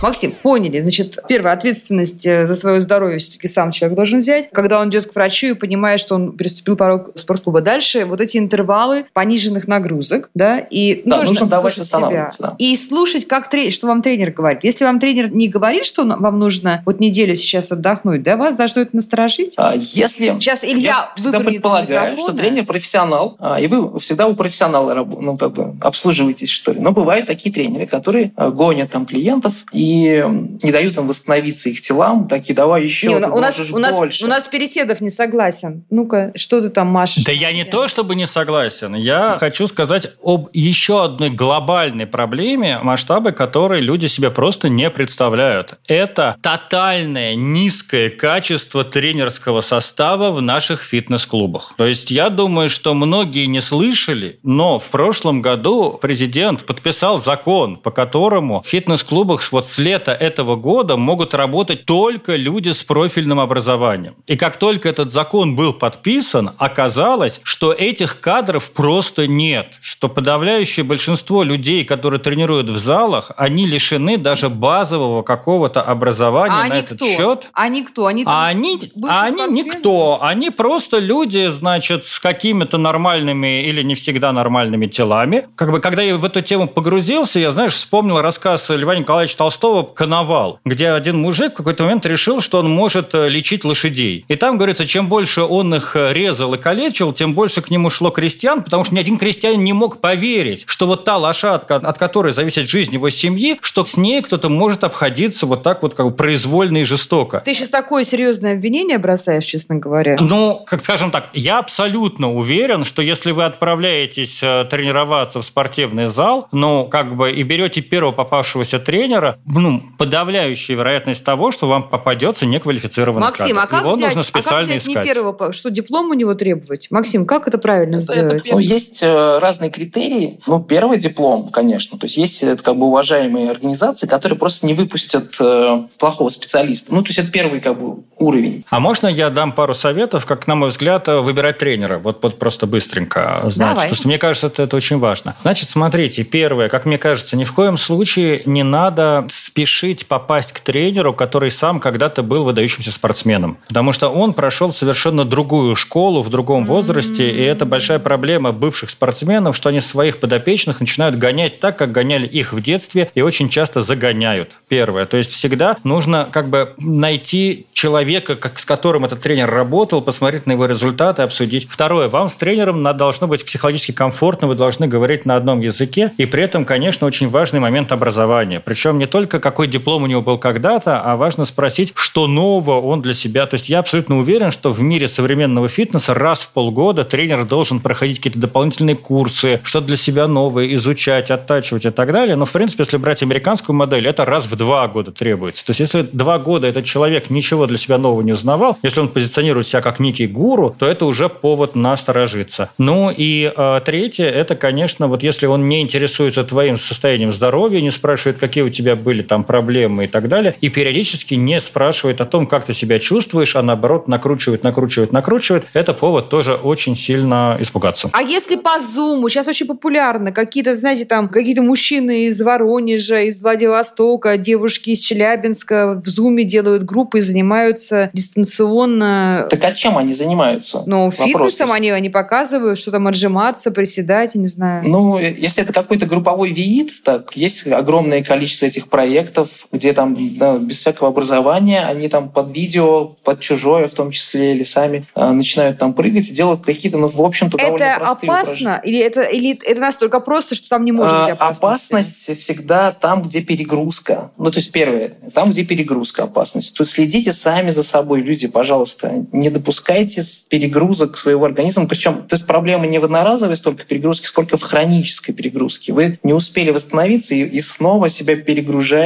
Максим, 0.02 0.32
поняли. 0.32 0.80
Значит, 0.80 1.18
первая 1.28 1.54
ответственность 1.54 2.26
э, 2.26 2.44
за 2.44 2.56
свое 2.56 2.80
здоровье 2.80 3.18
все-таки 3.18 3.46
сам 3.46 3.70
человек 3.70 3.96
должен 3.96 4.18
взять. 4.18 4.50
Когда 4.50 4.80
он 4.80 4.88
идет 4.88 5.06
к 5.06 5.14
врачу 5.14 5.48
и 5.48 5.54
понимает, 5.54 6.00
что 6.00 6.16
он 6.16 6.32
переступил 6.32 6.76
порог 6.76 7.10
спортклуба. 7.14 7.60
Дальше 7.60 8.04
вот 8.04 8.20
эти 8.20 8.36
интервалы 8.36 9.06
пониженных 9.12 9.68
нагрузок, 9.68 10.30
да, 10.34 10.58
и 10.58 11.02
да, 11.04 11.22
нужно 11.22 11.46
давать 11.46 11.74
себя. 11.74 12.30
Да. 12.38 12.56
И 12.58 12.76
слушать, 12.76 13.28
как 13.28 13.48
тренер, 13.48 13.70
что 13.70 13.86
вам 13.86 14.02
тренер 14.02 14.32
говорит. 14.32 14.64
Если 14.64 14.84
вам 14.84 14.98
тренер 14.98 15.32
не 15.32 15.46
говорит, 15.46 15.84
что 15.84 16.04
вам 16.04 16.38
нужно 16.38 16.82
вот 16.84 16.98
неделю 16.98 17.36
сейчас 17.36 17.70
отдохнуть, 17.70 18.24
да, 18.24 18.36
вас 18.36 18.56
должно 18.56 18.82
это 18.82 18.96
насторожить? 18.96 19.54
А, 19.56 19.74
если... 19.76 20.30
Сейчас 20.40 20.64
Илья 20.64 20.82
я 20.82 21.12
всегда 21.14 21.38
предполагаю, 21.38 22.18
что 22.18 22.32
тренер 22.32 22.64
профессионал, 22.64 23.36
а, 23.38 23.60
и 23.60 23.68
вы 23.68 24.00
всегда 24.00 24.26
у 24.26 24.34
профессионала 24.34 24.94
ну, 24.94 25.38
как 25.38 25.52
бы 25.52 25.76
обслуживаетесь, 25.80 26.48
что 26.48 26.72
ли. 26.72 26.80
Но 26.80 26.90
бывают 26.90 27.26
такие 27.26 27.54
тренеры, 27.54 27.86
которые 27.86 28.32
а, 28.34 28.50
гонят 28.50 28.90
там 28.90 29.06
клиентов 29.06 29.64
и 29.72 29.91
не 30.00 30.70
дают 30.72 30.96
им 30.96 31.06
восстановиться 31.06 31.68
их 31.68 31.80
телам, 31.80 32.28
такие 32.28 32.54
давай 32.54 32.82
еще, 32.82 33.08
не, 33.08 33.16
у 33.16 33.18
нас, 33.38 33.58
у 33.70 33.78
нас, 33.78 33.94
больше. 33.94 34.24
У 34.24 34.28
нас 34.28 34.46
Переседов 34.46 35.00
не 35.00 35.10
согласен. 35.10 35.84
Ну-ка, 35.90 36.32
что 36.34 36.60
ты 36.60 36.68
там 36.68 36.88
машешь? 36.88 37.24
Да 37.24 37.32
я 37.32 37.52
не 37.52 37.64
то, 37.64 37.88
чтобы 37.88 38.14
не 38.14 38.26
согласен. 38.26 38.94
Я 38.94 39.36
хочу 39.38 39.66
сказать 39.66 40.08
об 40.22 40.48
еще 40.52 41.04
одной 41.04 41.30
глобальной 41.30 42.06
проблеме, 42.06 42.78
масштабы 42.82 43.32
которой 43.32 43.80
люди 43.80 44.06
себе 44.06 44.30
просто 44.30 44.68
не 44.68 44.90
представляют. 44.90 45.78
Это 45.86 46.36
тотальное 46.42 47.34
низкое 47.34 48.10
качество 48.10 48.84
тренерского 48.84 49.60
состава 49.60 50.30
в 50.30 50.40
наших 50.40 50.82
фитнес-клубах. 50.82 51.74
То 51.76 51.86
есть 51.86 52.10
я 52.10 52.28
думаю, 52.28 52.70
что 52.70 52.94
многие 52.94 53.46
не 53.46 53.60
слышали, 53.60 54.38
но 54.42 54.78
в 54.78 54.84
прошлом 54.84 55.42
году 55.42 55.98
президент 56.00 56.64
подписал 56.64 57.20
закон, 57.20 57.76
по 57.76 57.90
которому 57.90 58.62
в 58.62 58.68
фитнес-клубах 58.68 59.42
вот 59.52 59.66
с 59.66 59.78
лета 59.82 60.12
этого 60.12 60.56
года 60.56 60.96
могут 60.96 61.34
работать 61.34 61.84
только 61.84 62.36
люди 62.36 62.70
с 62.70 62.82
профильным 62.82 63.40
образованием. 63.40 64.14
И 64.26 64.36
как 64.36 64.56
только 64.56 64.88
этот 64.88 65.12
закон 65.12 65.56
был 65.56 65.72
подписан, 65.72 66.52
оказалось, 66.58 67.40
что 67.42 67.72
этих 67.72 68.20
кадров 68.20 68.70
просто 68.70 69.26
нет, 69.26 69.74
что 69.80 70.08
подавляющее 70.08 70.84
большинство 70.84 71.42
людей, 71.42 71.84
которые 71.84 72.20
тренируют 72.20 72.68
в 72.68 72.78
залах, 72.78 73.32
они 73.36 73.66
лишены 73.66 74.16
даже 74.16 74.48
базового 74.48 75.22
какого-то 75.22 75.82
образования 75.82 76.62
а 76.64 76.68
на 76.68 76.74
этот 76.74 76.98
кто? 76.98 77.06
счет. 77.06 77.50
Они 77.52 77.82
кто? 77.82 78.06
Они, 78.06 78.22
а 78.26 78.46
они, 78.46 78.92
а 79.08 79.24
они 79.24 79.62
никто. 79.62 80.18
Они 80.22 80.50
просто 80.50 80.98
люди, 80.98 81.48
значит, 81.48 82.04
с 82.04 82.20
какими-то 82.20 82.78
нормальными 82.78 83.64
или 83.64 83.82
не 83.82 83.94
всегда 83.94 84.32
нормальными 84.32 84.86
телами. 84.86 85.48
Как 85.56 85.70
бы, 85.70 85.80
когда 85.80 86.02
я 86.02 86.16
в 86.16 86.24
эту 86.24 86.40
тему 86.42 86.68
погрузился, 86.68 87.40
я, 87.40 87.50
знаешь, 87.50 87.74
вспомнил 87.74 88.20
рассказ 88.20 88.68
Льва 88.68 88.94
Николаевича 88.94 89.36
Толстого 89.36 89.71
Толстого 89.72 89.94
«Коновал», 89.94 90.60
где 90.64 90.90
один 90.90 91.18
мужик 91.18 91.54
в 91.54 91.56
какой-то 91.56 91.84
момент 91.84 92.04
решил, 92.04 92.40
что 92.40 92.58
он 92.58 92.70
может 92.70 93.14
э, 93.14 93.28
лечить 93.28 93.64
лошадей. 93.64 94.24
И 94.28 94.36
там 94.36 94.58
говорится, 94.58 94.86
чем 94.86 95.08
больше 95.08 95.42
он 95.42 95.74
их 95.74 95.96
э, 95.96 96.12
резал 96.12 96.52
и 96.54 96.58
калечил, 96.58 97.12
тем 97.12 97.34
больше 97.34 97.62
к 97.62 97.70
нему 97.70 97.88
шло 97.88 98.10
крестьян, 98.10 98.62
потому 98.62 98.84
что 98.84 98.94
ни 98.94 99.00
один 99.00 99.16
крестьянин 99.18 99.64
не 99.64 99.72
мог 99.72 100.00
поверить, 100.00 100.64
что 100.66 100.86
вот 100.86 101.04
та 101.04 101.16
лошадка, 101.16 101.76
от 101.76 101.98
которой 101.98 102.32
зависит 102.32 102.68
жизнь 102.68 102.92
его 102.92 103.08
семьи, 103.08 103.58
что 103.62 103.84
с 103.84 103.96
ней 103.96 104.22
кто-то 104.22 104.48
может 104.50 104.84
обходиться 104.84 105.46
вот 105.46 105.62
так 105.62 105.82
вот 105.82 105.94
как 105.94 106.06
бы 106.06 106.12
произвольно 106.12 106.78
и 106.78 106.84
жестоко. 106.84 107.42
Ты 107.44 107.54
сейчас 107.54 107.70
такое 107.70 108.04
серьезное 108.04 108.54
обвинение 108.54 108.98
бросаешь, 108.98 109.44
честно 109.44 109.76
говоря. 109.76 110.18
Ну, 110.20 110.62
как 110.66 110.82
скажем 110.82 111.10
так, 111.10 111.30
я 111.32 111.58
абсолютно 111.58 112.32
уверен, 112.32 112.84
что 112.84 113.00
если 113.00 113.30
вы 113.30 113.44
отправляетесь 113.44 114.40
э, 114.42 114.66
тренироваться 114.68 115.40
в 115.40 115.44
спортивный 115.44 116.06
зал, 116.06 116.48
ну, 116.52 116.86
как 116.86 117.16
бы 117.16 117.32
и 117.32 117.42
берете 117.42 117.80
первого 117.80 118.12
попавшегося 118.12 118.78
тренера, 118.78 119.38
ну, 119.62 119.82
подавляющая 119.98 120.76
вероятность 120.76 121.24
того, 121.24 121.52
что 121.52 121.68
вам 121.68 121.88
попадется 121.88 122.46
неквалифицированный 122.46 123.20
Максим, 123.20 123.56
кадр. 123.56 123.60
а 123.60 123.66
как 123.66 123.80
Его 123.84 123.94
взять, 123.94 124.08
нужно 124.08 124.22
специально 124.24 124.58
а 124.58 124.60
как 124.60 124.68
взять 124.68 124.82
искать. 124.82 125.04
не 125.04 125.12
первого, 125.12 125.52
что 125.52 125.70
диплом 125.70 126.10
у 126.10 126.14
него 126.14 126.34
требовать? 126.34 126.88
Максим, 126.90 127.26
как 127.26 127.48
это 127.48 127.58
правильно 127.58 127.96
это, 127.96 128.04
сделать? 128.04 128.46
Это, 128.46 128.54
ну, 128.54 128.58
есть 128.58 129.02
э, 129.02 129.38
разные 129.38 129.70
критерии. 129.70 130.40
Ну, 130.46 130.60
первый 130.60 130.98
диплом, 130.98 131.50
конечно. 131.50 131.98
То 131.98 132.06
есть 132.06 132.16
есть 132.16 132.42
это, 132.42 132.62
как 132.62 132.76
бы 132.76 132.86
уважаемые 132.86 133.50
организации, 133.50 134.06
которые 134.06 134.38
просто 134.38 134.66
не 134.66 134.74
выпустят 134.74 135.36
э, 135.40 135.86
плохого 135.98 136.28
специалиста. 136.28 136.92
Ну, 136.92 137.02
то 137.02 137.08
есть 137.08 137.18
это 137.18 137.30
первый 137.30 137.60
как 137.60 137.80
бы 137.80 138.02
уровень. 138.18 138.64
А 138.68 138.80
можно 138.80 139.06
я 139.06 139.30
дам 139.30 139.52
пару 139.52 139.74
советов, 139.74 140.26
как, 140.26 140.46
на 140.46 140.54
мой 140.54 140.70
взгляд, 140.70 141.06
выбирать 141.08 141.58
тренера? 141.58 141.98
Вот, 141.98 142.22
вот 142.22 142.38
просто 142.38 142.66
быстренько 142.66 143.42
знать. 143.46 143.70
Давай. 143.70 143.74
Потому 143.76 143.94
что 143.94 144.08
мне 144.08 144.18
кажется, 144.18 144.46
это, 144.48 144.62
это 144.64 144.76
очень 144.76 144.98
важно. 144.98 145.34
Значит, 145.38 145.68
смотрите, 145.68 146.24
первое, 146.24 146.68
как 146.68 146.84
мне 146.84 146.98
кажется, 146.98 147.36
ни 147.36 147.44
в 147.44 147.52
коем 147.52 147.76
случае 147.76 148.42
не 148.46 148.62
надо 148.62 149.26
спешить 149.42 150.06
попасть 150.06 150.52
к 150.52 150.60
тренеру, 150.60 151.12
который 151.12 151.50
сам 151.50 151.80
когда-то 151.80 152.22
был 152.22 152.44
выдающимся 152.44 152.92
спортсменом. 152.92 153.58
Потому 153.66 153.92
что 153.92 154.08
он 154.08 154.34
прошел 154.34 154.72
совершенно 154.72 155.24
другую 155.24 155.74
школу 155.74 156.22
в 156.22 156.28
другом 156.28 156.64
возрасте, 156.64 157.28
и 157.28 157.42
это 157.42 157.66
большая 157.66 157.98
проблема 157.98 158.52
бывших 158.52 158.90
спортсменов, 158.90 159.56
что 159.56 159.68
они 159.68 159.80
своих 159.80 160.18
подопечных 160.18 160.80
начинают 160.80 161.18
гонять 161.18 161.58
так, 161.58 161.76
как 161.76 161.90
гоняли 161.90 162.26
их 162.26 162.52
в 162.52 162.62
детстве, 162.62 163.10
и 163.14 163.22
очень 163.22 163.48
часто 163.48 163.82
загоняют. 163.82 164.52
Первое. 164.68 165.06
То 165.06 165.16
есть 165.16 165.32
всегда 165.32 165.76
нужно 165.82 166.28
как 166.30 166.48
бы 166.48 166.74
найти 166.78 167.66
человека, 167.72 168.36
как, 168.36 168.58
с 168.58 168.64
которым 168.64 169.04
этот 169.04 169.22
тренер 169.22 169.50
работал, 169.50 170.02
посмотреть 170.02 170.46
на 170.46 170.52
его 170.52 170.66
результаты, 170.66 171.22
обсудить. 171.22 171.66
Второе. 171.68 172.08
Вам 172.08 172.28
с 172.28 172.34
тренером 172.34 172.82
должно 172.96 173.26
быть 173.26 173.44
психологически 173.44 173.92
комфортно, 173.92 174.46
вы 174.46 174.54
должны 174.54 174.86
говорить 174.86 175.26
на 175.26 175.34
одном 175.34 175.60
языке, 175.60 176.12
и 176.16 176.26
при 176.26 176.44
этом, 176.44 176.64
конечно, 176.64 177.06
очень 177.06 177.28
важный 177.28 177.58
момент 177.58 177.90
образования. 177.90 178.60
Причем 178.60 178.98
не 178.98 179.06
только 179.06 179.31
какой 179.40 179.66
диплом 179.66 180.02
у 180.02 180.06
него 180.06 180.22
был 180.22 180.38
когда-то, 180.38 181.00
а 181.00 181.16
важно 181.16 181.44
спросить, 181.44 181.92
что 181.94 182.26
нового 182.26 182.80
он 182.80 183.02
для 183.02 183.14
себя. 183.14 183.46
То 183.46 183.54
есть 183.54 183.68
я 183.68 183.78
абсолютно 183.78 184.18
уверен, 184.18 184.50
что 184.50 184.70
в 184.70 184.80
мире 184.80 185.08
современного 185.08 185.68
фитнеса 185.68 186.14
раз 186.14 186.40
в 186.40 186.48
полгода 186.48 187.04
тренер 187.04 187.44
должен 187.44 187.80
проходить 187.80 188.18
какие-то 188.18 188.38
дополнительные 188.38 188.96
курсы, 188.96 189.60
что-то 189.64 189.88
для 189.88 189.96
себя 189.96 190.26
новое, 190.26 190.74
изучать, 190.74 191.30
оттачивать 191.30 191.86
и 191.86 191.90
так 191.90 192.12
далее. 192.12 192.36
Но, 192.36 192.44
в 192.44 192.52
принципе, 192.52 192.82
если 192.82 192.96
брать 192.96 193.22
американскую 193.22 193.76
модель, 193.76 194.06
это 194.06 194.24
раз 194.24 194.46
в 194.46 194.56
два 194.56 194.86
года 194.88 195.12
требуется. 195.12 195.64
То 195.64 195.70
есть 195.70 195.80
если 195.80 196.02
два 196.02 196.38
года 196.38 196.66
этот 196.66 196.84
человек 196.84 197.30
ничего 197.30 197.66
для 197.66 197.78
себя 197.78 197.98
нового 197.98 198.22
не 198.22 198.32
узнавал, 198.32 198.78
если 198.82 199.00
он 199.00 199.08
позиционирует 199.08 199.66
себя 199.66 199.80
как 199.80 200.00
некий 200.00 200.26
гуру, 200.26 200.74
то 200.78 200.86
это 200.86 201.06
уже 201.06 201.28
повод 201.28 201.74
насторожиться. 201.74 202.70
Ну 202.78 203.10
и 203.10 203.52
э, 203.54 203.80
третье, 203.84 204.26
это, 204.26 204.56
конечно, 204.56 205.08
вот 205.08 205.22
если 205.22 205.46
он 205.46 205.68
не 205.68 205.80
интересуется 205.80 206.44
твоим 206.44 206.76
состоянием 206.76 207.32
здоровья, 207.32 207.80
не 207.80 207.90
спрашивает, 207.90 208.38
какие 208.38 208.64
у 208.64 208.70
тебя 208.70 208.96
были 208.96 209.21
там 209.28 209.44
проблемы 209.44 210.04
и 210.04 210.08
так 210.08 210.28
далее, 210.28 210.54
и 210.60 210.68
периодически 210.68 211.34
не 211.34 211.60
спрашивает 211.60 212.20
о 212.20 212.26
том, 212.26 212.46
как 212.46 212.64
ты 212.64 212.74
себя 212.74 212.98
чувствуешь, 212.98 213.56
а 213.56 213.62
наоборот 213.62 214.08
накручивает, 214.08 214.62
накручивает, 214.62 215.12
накручивает, 215.12 215.64
это 215.72 215.94
повод 215.94 216.28
тоже 216.28 216.54
очень 216.54 216.96
сильно 216.96 217.56
испугаться. 217.60 218.10
А 218.12 218.22
если 218.22 218.56
по 218.56 218.80
Зуму, 218.80 219.28
сейчас 219.28 219.46
очень 219.48 219.66
популярно, 219.66 220.32
какие-то, 220.32 220.74
знаете, 220.74 221.04
там, 221.04 221.28
какие-то 221.28 221.62
мужчины 221.62 222.24
из 222.24 222.40
Воронежа, 222.40 223.20
из 223.22 223.42
Владивостока, 223.42 224.36
девушки 224.36 224.90
из 224.90 225.00
Челябинска 225.00 226.00
в 226.02 226.06
Зуме 226.06 226.44
делают 226.44 226.84
группы 226.84 227.18
и 227.18 227.20
занимаются 227.20 228.10
дистанционно. 228.12 229.46
Так 229.50 229.64
а 229.64 229.72
чем 229.72 229.98
они 229.98 230.12
занимаются? 230.12 230.82
Ну, 230.86 231.10
фитнесом 231.10 231.72
они, 231.72 231.90
они 231.90 232.10
показывают, 232.10 232.78
что 232.78 232.90
там 232.90 233.06
отжиматься, 233.08 233.70
приседать, 233.70 234.34
не 234.34 234.46
знаю. 234.46 234.88
Ну, 234.88 235.18
если 235.18 235.62
это 235.62 235.72
какой-то 235.72 236.06
групповой 236.06 236.50
виит, 236.50 237.02
так, 237.04 237.36
есть 237.36 237.66
огромное 237.66 238.22
количество 238.22 238.66
этих 238.66 238.88
проектов, 238.88 239.11
проектов, 239.12 239.66
где 239.70 239.92
там 239.92 240.16
да, 240.38 240.56
без 240.56 240.78
всякого 240.78 241.08
образования 241.08 241.84
они 241.84 242.08
там 242.08 242.30
под 242.30 242.54
видео, 242.54 243.08
под 243.24 243.40
чужое 243.40 243.88
в 243.88 243.94
том 243.94 244.10
числе, 244.10 244.52
или 244.54 244.62
сами 244.62 245.06
э, 245.14 245.30
начинают 245.30 245.78
там 245.78 245.92
прыгать 245.92 246.28
и 246.30 246.32
делают 246.32 246.64
какие-то, 246.64 246.98
ну, 246.98 247.06
в 247.06 247.20
общем-то, 247.20 247.58
довольно 247.58 247.84
Это 247.84 248.10
опасно? 248.10 248.80
Или 248.82 248.98
это, 249.00 249.22
или 249.22 249.58
это 249.64 249.80
настолько 249.80 250.20
просто, 250.20 250.54
что 250.54 250.68
там 250.68 250.84
не 250.84 250.92
может 250.92 251.20
быть 251.20 251.30
опасности? 251.30 251.64
Опасность 251.64 252.40
всегда 252.40 252.92
там, 252.92 253.22
где 253.22 253.42
перегрузка. 253.42 254.30
Ну, 254.38 254.50
то 254.50 254.58
есть, 254.58 254.72
первое, 254.72 255.14
там, 255.34 255.50
где 255.50 255.64
перегрузка 255.64 256.24
опасность. 256.24 256.74
То 256.74 256.82
есть 256.82 256.92
следите 256.92 257.32
сами 257.32 257.70
за 257.70 257.82
собой, 257.82 258.22
люди, 258.22 258.48
пожалуйста, 258.48 259.26
не 259.32 259.50
допускайте 259.50 260.22
перегрузок 260.48 261.16
своего 261.16 261.44
организма. 261.44 261.86
Причем, 261.86 262.22
то 262.22 262.34
есть 262.34 262.46
проблема 262.46 262.86
не 262.86 262.98
в 262.98 263.04
одноразовой 263.04 263.56
столько 263.56 263.84
перегрузки, 263.84 264.26
сколько 264.26 264.56
в 264.56 264.62
хронической 264.62 265.34
перегрузке. 265.34 265.92
Вы 265.92 266.18
не 266.22 266.32
успели 266.32 266.70
восстановиться 266.70 267.34
и, 267.34 267.42
и 267.42 267.60
снова 267.60 268.08
себя 268.08 268.36
перегружаете, 268.36 269.01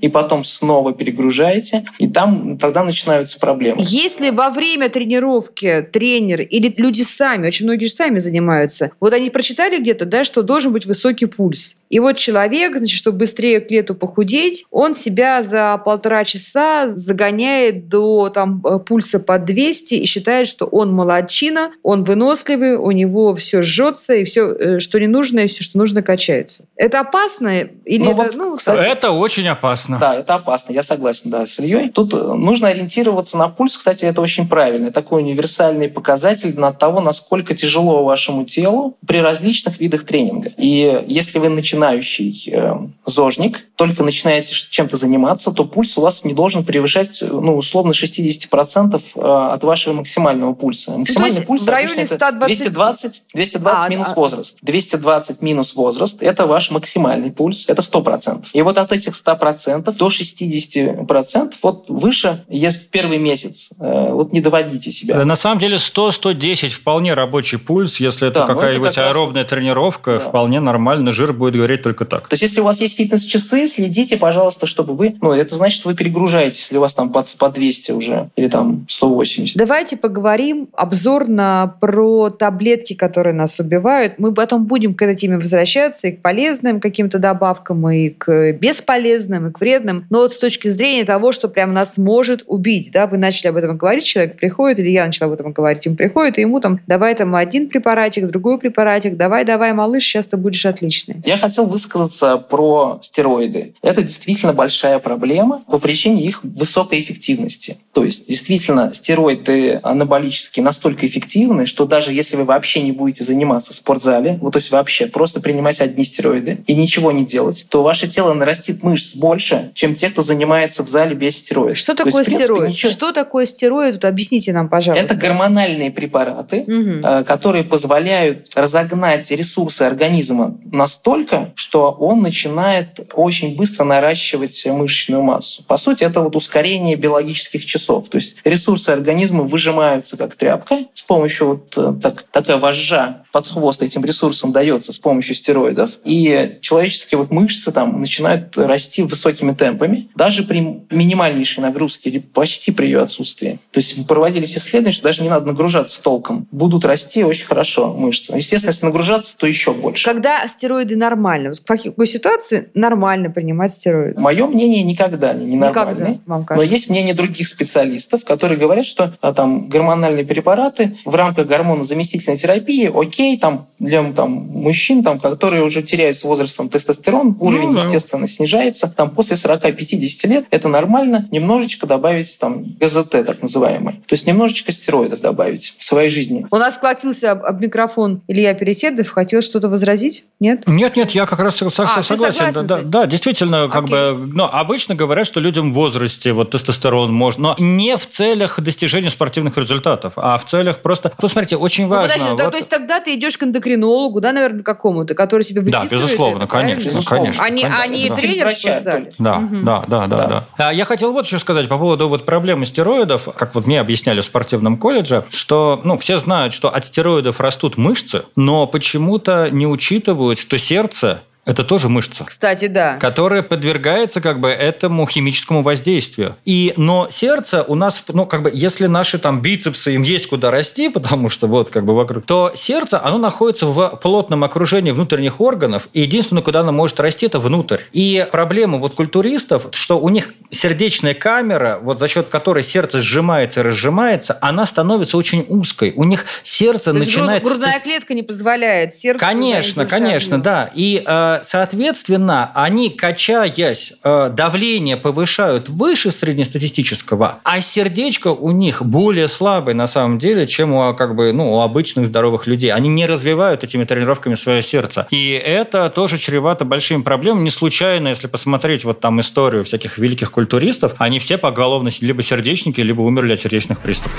и 0.00 0.08
потом 0.08 0.44
снова 0.44 0.92
перегружаете, 0.92 1.84
и 1.98 2.08
там 2.08 2.58
тогда 2.58 2.84
начинаются 2.84 3.38
проблемы. 3.38 3.82
Если 3.86 4.30
во 4.30 4.50
время 4.50 4.88
тренировки 4.88 5.86
тренер 5.92 6.42
или 6.42 6.72
люди 6.76 7.02
сами, 7.02 7.46
очень 7.46 7.66
многие 7.66 7.86
же 7.86 7.92
сами 7.92 8.18
занимаются, 8.18 8.92
вот 9.00 9.12
они 9.12 9.30
прочитали 9.30 9.78
где-то, 9.78 10.04
да, 10.04 10.24
что 10.24 10.42
должен 10.42 10.72
быть 10.72 10.86
высокий 10.86 11.26
пульс. 11.26 11.76
И 11.90 11.98
вот 11.98 12.16
человек, 12.16 12.76
значит, 12.76 12.96
чтобы 12.96 13.18
быстрее 13.18 13.60
к 13.60 13.70
лету 13.70 13.96
похудеть, 13.96 14.64
он 14.70 14.94
себя 14.94 15.42
за 15.42 15.76
полтора 15.84 16.24
часа 16.24 16.88
загоняет 16.88 17.88
до 17.88 18.30
там, 18.30 18.64
э, 18.64 18.78
пульса 18.78 19.18
под 19.18 19.44
200 19.44 19.94
и 19.94 20.04
считает, 20.06 20.46
что 20.46 20.66
он 20.66 20.92
молодчина, 20.92 21.72
он 21.82 22.04
выносливый, 22.04 22.76
у 22.76 22.92
него 22.92 23.34
все 23.34 23.60
жжется, 23.60 24.14
и 24.14 24.24
все, 24.24 24.52
э, 24.52 24.78
что 24.78 25.00
не 25.00 25.08
нужно, 25.08 25.40
и 25.40 25.46
все, 25.48 25.64
что 25.64 25.78
нужно, 25.78 26.02
качается. 26.02 26.66
Это 26.76 27.00
опасно? 27.00 27.58
Или 27.84 28.04
ну, 28.04 28.12
это, 28.12 28.22
вот, 28.22 28.34
ну, 28.36 28.56
кстати, 28.56 28.88
это 28.88 29.10
очень 29.10 29.48
опасно. 29.48 29.98
Да, 29.98 30.14
это 30.14 30.34
опасно, 30.34 30.72
я 30.72 30.84
согласен 30.84 31.30
да, 31.30 31.44
с 31.44 31.58
Ильей. 31.58 31.88
Тут 31.88 32.14
э, 32.14 32.16
нужно 32.16 32.68
ориентироваться 32.68 33.36
на 33.36 33.48
пульс, 33.48 33.76
кстати, 33.76 34.04
это 34.04 34.20
очень 34.20 34.48
правильно. 34.48 34.92
Такой 34.92 35.22
универсальный 35.22 35.88
показатель 35.88 36.54
на 36.56 36.72
того, 36.72 37.00
насколько 37.00 37.56
тяжело 37.56 38.04
вашему 38.04 38.44
телу 38.44 38.96
при 39.04 39.18
различных 39.18 39.80
видах 39.80 40.04
тренинга. 40.04 40.52
И 40.56 41.02
если 41.08 41.40
вы 41.40 41.48
начинаете 41.48 41.79
начинающий 41.80 42.50
э, 42.52 42.76
зожник, 43.06 43.66
только 43.76 44.02
начинаете 44.02 44.54
чем-то 44.54 44.96
заниматься, 44.96 45.50
то 45.52 45.64
пульс 45.64 45.96
у 45.96 46.02
вас 46.02 46.24
не 46.24 46.34
должен 46.34 46.64
превышать, 46.64 47.22
ну, 47.22 47.56
условно, 47.56 47.92
60% 47.92 49.02
э, 49.14 49.20
от 49.20 49.64
вашего 49.64 49.94
максимального 49.94 50.52
пульса. 50.52 50.92
Максимальный 50.92 51.40
ну, 51.40 51.46
пульс 51.46 51.62
в 51.62 51.68
районе 51.68 52.06
120... 52.06 52.46
220, 52.46 53.22
220 53.34 53.84
а, 53.84 53.88
минус 53.88 54.08
а... 54.10 54.14
возраст. 54.14 54.58
220 54.62 55.42
минус 55.42 55.74
возраст– 55.74 56.18
это 56.22 56.46
ваш 56.46 56.70
максимальный 56.70 57.30
пульс, 57.30 57.64
это 57.66 57.80
100%. 57.80 58.46
И 58.52 58.62
вот 58.62 58.76
от 58.78 58.92
этих 58.92 59.12
100% 59.14 59.96
до 59.96 60.08
60%, 60.08 61.54
вот 61.62 61.84
выше, 61.88 62.44
если 62.48 62.78
в 62.78 62.88
первый 62.88 63.18
месяц, 63.18 63.70
э, 63.80 64.12
вот 64.12 64.32
не 64.32 64.40
доводите 64.40 64.92
себя. 64.92 65.24
На 65.24 65.36
самом 65.36 65.58
деле 65.58 65.76
100-110 65.76 66.68
вполне 66.68 67.14
рабочий 67.14 67.58
пульс, 67.58 68.00
если 68.00 68.28
это 68.28 68.40
да, 68.40 68.46
ну, 68.46 68.54
какая-нибудь 68.54 68.98
аэробная 68.98 69.42
раз... 69.42 69.50
тренировка, 69.50 70.12
да. 70.12 70.18
вполне 70.18 70.60
нормально, 70.60 71.12
жир 71.12 71.32
будет 71.32 71.69
говорить 71.70 71.82
только 71.82 72.04
так. 72.04 72.28
То 72.28 72.34
есть, 72.34 72.42
если 72.42 72.60
у 72.60 72.64
вас 72.64 72.80
есть 72.80 72.96
фитнес-часы, 72.96 73.66
следите, 73.66 74.16
пожалуйста, 74.16 74.66
чтобы 74.66 74.94
вы... 74.94 75.16
Ну, 75.20 75.32
это 75.32 75.54
значит, 75.54 75.78
что 75.78 75.88
вы 75.88 75.94
перегружаетесь, 75.94 76.60
если 76.60 76.78
у 76.78 76.80
вас 76.80 76.94
там 76.94 77.10
под, 77.10 77.34
по 77.36 77.48
200 77.48 77.92
уже 77.92 78.30
или 78.36 78.48
там 78.48 78.86
180. 78.88 79.56
Давайте 79.56 79.96
поговорим 79.96 80.68
обзорно 80.72 81.76
про 81.80 82.30
таблетки, 82.30 82.94
которые 82.94 83.34
нас 83.34 83.58
убивают. 83.58 84.14
Мы 84.18 84.34
потом 84.34 84.66
будем 84.66 84.94
к 84.94 85.02
этой 85.02 85.16
теме 85.16 85.36
возвращаться 85.36 86.08
и 86.08 86.12
к 86.12 86.22
полезным 86.22 86.80
каким-то 86.80 87.18
добавкам, 87.18 87.88
и 87.88 88.10
к 88.10 88.52
бесполезным, 88.52 89.48
и 89.48 89.52
к 89.52 89.60
вредным. 89.60 90.06
Но 90.10 90.20
вот 90.20 90.32
с 90.32 90.38
точки 90.38 90.68
зрения 90.68 91.04
того, 91.04 91.32
что 91.32 91.48
прям 91.48 91.72
нас 91.72 91.98
может 91.98 92.42
убить, 92.46 92.90
да, 92.92 93.06
вы 93.06 93.18
начали 93.18 93.48
об 93.48 93.56
этом 93.56 93.76
говорить, 93.76 94.04
человек 94.04 94.36
приходит, 94.36 94.80
или 94.80 94.90
я 94.90 95.06
начала 95.06 95.28
об 95.28 95.34
этом 95.34 95.52
говорить, 95.52 95.86
ему 95.86 95.96
приходит, 95.96 96.38
и 96.38 96.42
ему 96.42 96.60
там, 96.60 96.80
давай 96.86 97.14
там 97.14 97.34
один 97.34 97.68
препаратик, 97.68 98.26
другой 98.26 98.58
препаратик, 98.58 99.16
давай, 99.16 99.44
давай, 99.44 99.72
малыш, 99.72 100.04
сейчас 100.04 100.26
ты 100.26 100.36
будешь 100.36 100.66
отличный. 100.66 101.16
Я 101.24 101.36
хотел 101.36 101.59
хотел 101.60 101.66
высказаться 101.66 102.36
про 102.38 102.98
стероиды. 103.02 103.74
Это 103.82 104.02
действительно 104.02 104.52
большая 104.52 104.98
проблема 104.98 105.62
по 105.70 105.78
причине 105.78 106.24
их 106.24 106.40
высокой 106.42 107.00
эффективности. 107.00 107.78
То 107.92 108.04
есть, 108.04 108.28
действительно, 108.28 108.92
стероиды 108.94 109.80
анаболические 109.82 110.64
настолько 110.64 111.06
эффективны, 111.06 111.66
что 111.66 111.86
даже 111.86 112.12
если 112.12 112.36
вы 112.36 112.44
вообще 112.44 112.82
не 112.82 112.92
будете 112.92 113.24
заниматься 113.24 113.72
в 113.72 113.76
спортзале, 113.76 114.38
вот 114.40 114.52
то 114.52 114.58
есть 114.58 114.70
вообще 114.70 115.06
просто 115.06 115.40
принимать 115.40 115.80
одни 115.80 116.04
стероиды 116.04 116.64
и 116.66 116.74
ничего 116.74 117.12
не 117.12 117.24
делать, 117.24 117.66
то 117.68 117.82
ваше 117.82 118.08
тело 118.08 118.32
нарастит 118.32 118.82
мышц 118.82 119.14
больше, 119.14 119.70
чем 119.74 119.94
те, 119.94 120.10
кто 120.10 120.22
занимается 120.22 120.82
в 120.82 120.88
зале 120.88 121.14
без 121.14 121.36
стероидов. 121.36 121.78
Что 121.78 121.94
то 121.94 122.04
такое 122.04 122.22
есть, 122.22 122.34
стероид? 122.34 122.48
Принципе, 122.48 122.70
ничего... 122.70 122.92
Что 122.92 123.12
такое 123.12 123.46
стероид? 123.46 123.94
Вот 123.94 124.04
объясните 124.04 124.52
нам, 124.52 124.68
пожалуйста. 124.68 125.04
Это 125.04 125.14
гормональные 125.14 125.90
препараты, 125.90 126.64
угу. 126.66 127.24
которые 127.24 127.64
позволяют 127.64 128.50
разогнать 128.54 129.30
ресурсы 129.30 129.82
организма 129.82 130.58
настолько, 130.72 131.49
что 131.54 131.90
он 131.92 132.22
начинает 132.22 133.00
очень 133.14 133.56
быстро 133.56 133.84
наращивать 133.84 134.64
мышечную 134.66 135.22
массу. 135.22 135.62
По 135.64 135.76
сути, 135.76 136.04
это 136.04 136.20
вот 136.20 136.36
ускорение 136.36 136.96
биологических 136.96 137.64
часов. 137.64 138.08
То 138.08 138.16
есть 138.16 138.36
ресурсы 138.44 138.90
организма 138.90 139.42
выжимаются 139.42 140.16
как 140.16 140.34
тряпка 140.34 140.78
с 140.94 141.02
помощью 141.02 141.46
вот 141.48 141.74
э, 141.76 141.94
так, 142.02 142.22
такая 142.30 142.56
вожжа 142.56 143.24
под 143.32 143.46
хвост 143.46 143.82
этим 143.82 144.04
ресурсам 144.04 144.52
дается 144.52 144.92
с 144.92 144.98
помощью 144.98 145.34
стероидов. 145.34 145.98
И 146.04 146.58
человеческие 146.60 147.18
вот 147.18 147.30
мышцы 147.30 147.72
там 147.72 148.00
начинают 148.00 148.56
расти 148.56 149.02
высокими 149.02 149.52
темпами, 149.52 150.08
даже 150.14 150.42
при 150.42 150.60
минимальнейшей 150.90 151.62
нагрузке 151.62 152.10
или 152.10 152.18
почти 152.18 152.72
при 152.72 152.86
ее 152.86 153.00
отсутствии. 153.00 153.58
То 153.70 153.78
есть 153.78 154.06
проводились 154.06 154.56
исследования, 154.56 154.92
что 154.92 155.04
даже 155.04 155.22
не 155.22 155.28
надо 155.28 155.46
нагружаться 155.46 156.02
толком. 156.02 156.46
Будут 156.50 156.84
расти 156.84 157.24
очень 157.24 157.46
хорошо 157.46 157.94
мышцы. 157.94 158.32
Естественно, 158.32 158.70
если 158.70 158.86
нагружаться, 158.86 159.36
то 159.36 159.46
еще 159.46 159.72
больше. 159.72 160.04
Когда 160.04 160.46
стероиды 160.48 160.96
нормально? 160.96 161.50
Вот 161.50 161.60
в 161.60 161.64
какой 161.64 162.06
ситуации 162.06 162.70
нормально 162.74 163.30
принимать 163.30 163.72
стероиды? 163.72 164.20
Мое 164.20 164.46
мнение 164.46 164.82
никогда 164.82 165.32
не 165.32 165.56
нормальное. 165.56 165.94
Никогда, 165.94 166.20
вам 166.26 166.44
кажется. 166.44 166.66
Но 166.66 166.72
есть 166.72 166.88
мнение 166.88 167.14
других 167.14 167.48
специалистов, 167.48 168.24
которые 168.24 168.58
говорят, 168.58 168.84
что 168.84 169.16
а, 169.20 169.32
там 169.32 169.68
гормональные 169.68 170.24
препараты 170.24 170.96
в 171.04 171.14
рамках 171.14 171.46
гормонозаместительной 171.46 172.36
терапии, 172.36 172.90
окей, 172.92 173.19
там 173.40 173.66
для 173.80 174.12
там, 174.12 174.30
мужчин, 174.30 175.02
там, 175.02 175.18
которые 175.18 175.64
уже 175.64 175.82
теряют 175.82 176.16
с 176.18 176.24
возрастом 176.24 176.68
тестостерон, 176.68 177.36
уровень, 177.40 177.68
ну, 177.68 177.74
да. 177.74 177.84
естественно, 177.84 178.26
снижается. 178.26 178.92
Там 178.94 179.10
после 179.10 179.36
40-50 179.36 180.28
лет 180.28 180.44
это 180.50 180.68
нормально 180.68 181.26
немножечко 181.30 181.86
добавить 181.86 182.38
там 182.38 182.62
ГЗТ, 182.78 183.10
так 183.10 183.40
называемый. 183.40 183.94
То 183.94 184.12
есть 184.12 184.26
немножечко 184.26 184.70
стероидов 184.70 185.20
добавить 185.20 185.74
в 185.78 185.84
своей 185.84 186.10
жизни. 186.10 186.46
У 186.50 186.56
нас 186.56 186.74
схватился 186.74 187.32
об, 187.32 187.44
об 187.44 187.60
микрофон 187.60 188.20
Илья 188.28 188.52
Переседов, 188.52 189.08
хотел 189.08 189.40
что-то 189.40 189.68
возразить? 189.68 190.26
Нет? 190.40 190.64
Нет, 190.66 190.96
нет, 190.96 191.12
я 191.12 191.24
как 191.24 191.38
раз 191.38 191.60
а, 191.62 192.02
согласен. 192.02 192.66
Да, 192.66 192.82
да, 192.84 193.06
действительно, 193.06 193.68
как 193.68 193.84
Окей. 193.84 193.94
бы, 193.94 194.30
ну, 194.34 194.44
обычно 194.44 194.94
говорят, 194.94 195.26
что 195.26 195.40
людям 195.40 195.72
в 195.72 195.74
возрасте 195.74 196.32
вот 196.32 196.50
тестостерон 196.50 197.12
можно, 197.12 197.40
но 197.40 197.56
не 197.58 197.96
в 197.96 198.06
целях 198.06 198.60
достижения 198.60 199.10
спортивных 199.10 199.56
результатов, 199.56 200.14
а 200.16 200.36
в 200.36 200.44
целях 200.44 200.80
просто... 200.80 201.12
Посмотрите, 201.18 201.56
очень 201.56 201.84
ну, 201.84 201.90
важно... 201.90 202.12
подожди, 202.12 202.42
вот... 202.42 202.50
то 202.50 202.56
есть 202.56 202.68
тогда 202.68 203.00
ты 203.00 203.09
идешь 203.14 203.36
к 203.38 203.42
эндокринологу, 203.42 204.20
да, 204.20 204.32
наверное, 204.32 204.62
какому-то, 204.62 205.14
который 205.14 205.42
себе 205.42 205.60
выписывает 205.60 205.90
Да, 205.90 205.96
безусловно, 205.96 206.42
это, 206.44 206.46
конечно, 206.46 206.88
безусловно. 206.88 207.24
конечно. 207.24 207.44
Они, 207.44 207.62
конечно, 207.62 207.82
они 207.82 208.08
да. 208.08 208.16
тренер 208.16 208.54
спортзале? 208.54 209.12
Да, 209.18 209.38
угу. 209.38 209.56
да, 209.62 209.84
да, 209.86 210.06
да, 210.06 210.16
да, 210.26 210.44
да. 210.56 210.70
Я 210.70 210.84
хотел 210.84 211.12
вот 211.12 211.26
еще 211.26 211.38
сказать 211.38 211.68
по 211.68 211.78
поводу 211.78 212.08
вот 212.08 212.24
проблемы 212.24 212.66
стероидов, 212.66 213.28
как 213.36 213.54
вот 213.54 213.66
мне 213.66 213.80
объясняли 213.80 214.20
в 214.20 214.24
спортивном 214.24 214.76
колледже, 214.76 215.24
что, 215.30 215.80
ну, 215.84 215.98
все 215.98 216.18
знают, 216.18 216.52
что 216.52 216.68
от 216.68 216.86
стероидов 216.86 217.40
растут 217.40 217.76
мышцы, 217.76 218.22
но 218.36 218.66
почему-то 218.66 219.50
не 219.50 219.66
учитывают, 219.66 220.38
что 220.38 220.58
сердце 220.58 221.22
это 221.46 221.64
тоже 221.64 221.88
мышца. 221.88 222.24
Кстати, 222.24 222.66
да. 222.66 222.96
Которая 222.98 223.42
подвергается 223.42 224.20
как 224.20 224.40
бы 224.40 224.50
этому 224.50 225.06
химическому 225.06 225.62
воздействию. 225.62 226.36
И, 226.44 226.74
но 226.76 227.08
сердце 227.10 227.62
у 227.62 227.74
нас, 227.74 228.04
ну, 228.08 228.26
как 228.26 228.42
бы, 228.42 228.50
если 228.52 228.86
наши 228.86 229.18
там 229.18 229.40
бицепсы, 229.40 229.94
им 229.94 230.02
есть 230.02 230.26
куда 230.28 230.50
расти, 230.50 230.88
потому 230.90 231.28
что 231.28 231.46
вот 231.46 231.70
как 231.70 231.84
бы 231.84 231.96
вокруг, 231.96 232.26
то 232.26 232.52
сердце, 232.54 233.02
оно 233.02 233.16
находится 233.18 233.66
в 233.66 233.98
плотном 234.02 234.44
окружении 234.44 234.90
внутренних 234.90 235.40
органов, 235.40 235.88
и 235.94 236.02
единственное, 236.02 236.42
куда 236.42 236.60
оно 236.60 236.72
может 236.72 237.00
расти, 237.00 237.26
это 237.26 237.38
внутрь. 237.38 237.78
И 237.92 238.26
проблема 238.30 238.78
вот 238.78 238.94
культуристов, 238.94 239.68
что 239.72 239.98
у 239.98 240.10
них 240.10 240.34
сердечная 240.50 241.14
камера, 241.14 241.78
вот 241.82 241.98
за 241.98 242.08
счет 242.08 242.28
которой 242.28 242.62
сердце 242.62 243.00
сжимается 243.00 243.60
и 243.60 243.62
разжимается, 243.62 244.36
она 244.42 244.66
становится 244.66 245.16
очень 245.16 245.46
узкой. 245.48 245.94
У 245.96 246.04
них 246.04 246.26
сердце 246.42 246.92
то 246.92 246.98
начинает... 246.98 247.42
грудная 247.42 247.80
клетка 247.80 248.12
не 248.12 248.22
позволяет 248.22 248.92
сердцу... 248.94 249.20
Конечно, 249.20 249.86
конечно, 249.86 250.40
да. 250.40 250.70
И 250.74 251.02
э, 251.04 251.29
соответственно, 251.44 252.50
они, 252.54 252.90
качаясь, 252.90 253.92
э, 254.02 254.30
давление 254.32 254.96
повышают 254.96 255.68
выше 255.68 256.10
среднестатистического, 256.10 257.40
а 257.44 257.60
сердечко 257.60 258.28
у 258.28 258.50
них 258.50 258.82
более 258.82 259.28
слабое 259.28 259.74
на 259.74 259.86
самом 259.86 260.18
деле, 260.18 260.46
чем 260.46 260.72
у, 260.72 260.94
как 260.94 261.14
бы, 261.14 261.32
ну, 261.32 261.54
у 261.56 261.60
обычных 261.60 262.06
здоровых 262.06 262.46
людей. 262.46 262.72
Они 262.72 262.88
не 262.88 263.06
развивают 263.06 263.64
этими 263.64 263.84
тренировками 263.84 264.34
свое 264.34 264.62
сердце. 264.62 265.06
И 265.10 265.30
это 265.32 265.90
тоже 265.90 266.18
чревато 266.18 266.64
большими 266.64 267.02
проблемами. 267.02 267.44
Не 267.44 267.50
случайно, 267.50 268.08
если 268.08 268.26
посмотреть 268.26 268.84
вот 268.84 269.00
там 269.00 269.20
историю 269.20 269.64
всяких 269.64 269.98
великих 269.98 270.30
культуристов, 270.30 270.94
они 270.98 271.18
все 271.18 271.38
поголовно 271.38 271.90
либо 272.00 272.22
сердечники, 272.22 272.80
либо 272.80 273.02
умерли 273.02 273.34
от 273.34 273.40
сердечных 273.40 273.80
приступов. 273.80 274.12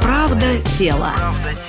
Правда 0.00 0.46
тело. 0.78 1.12
Правда 1.16 1.54
тело. 1.54 1.65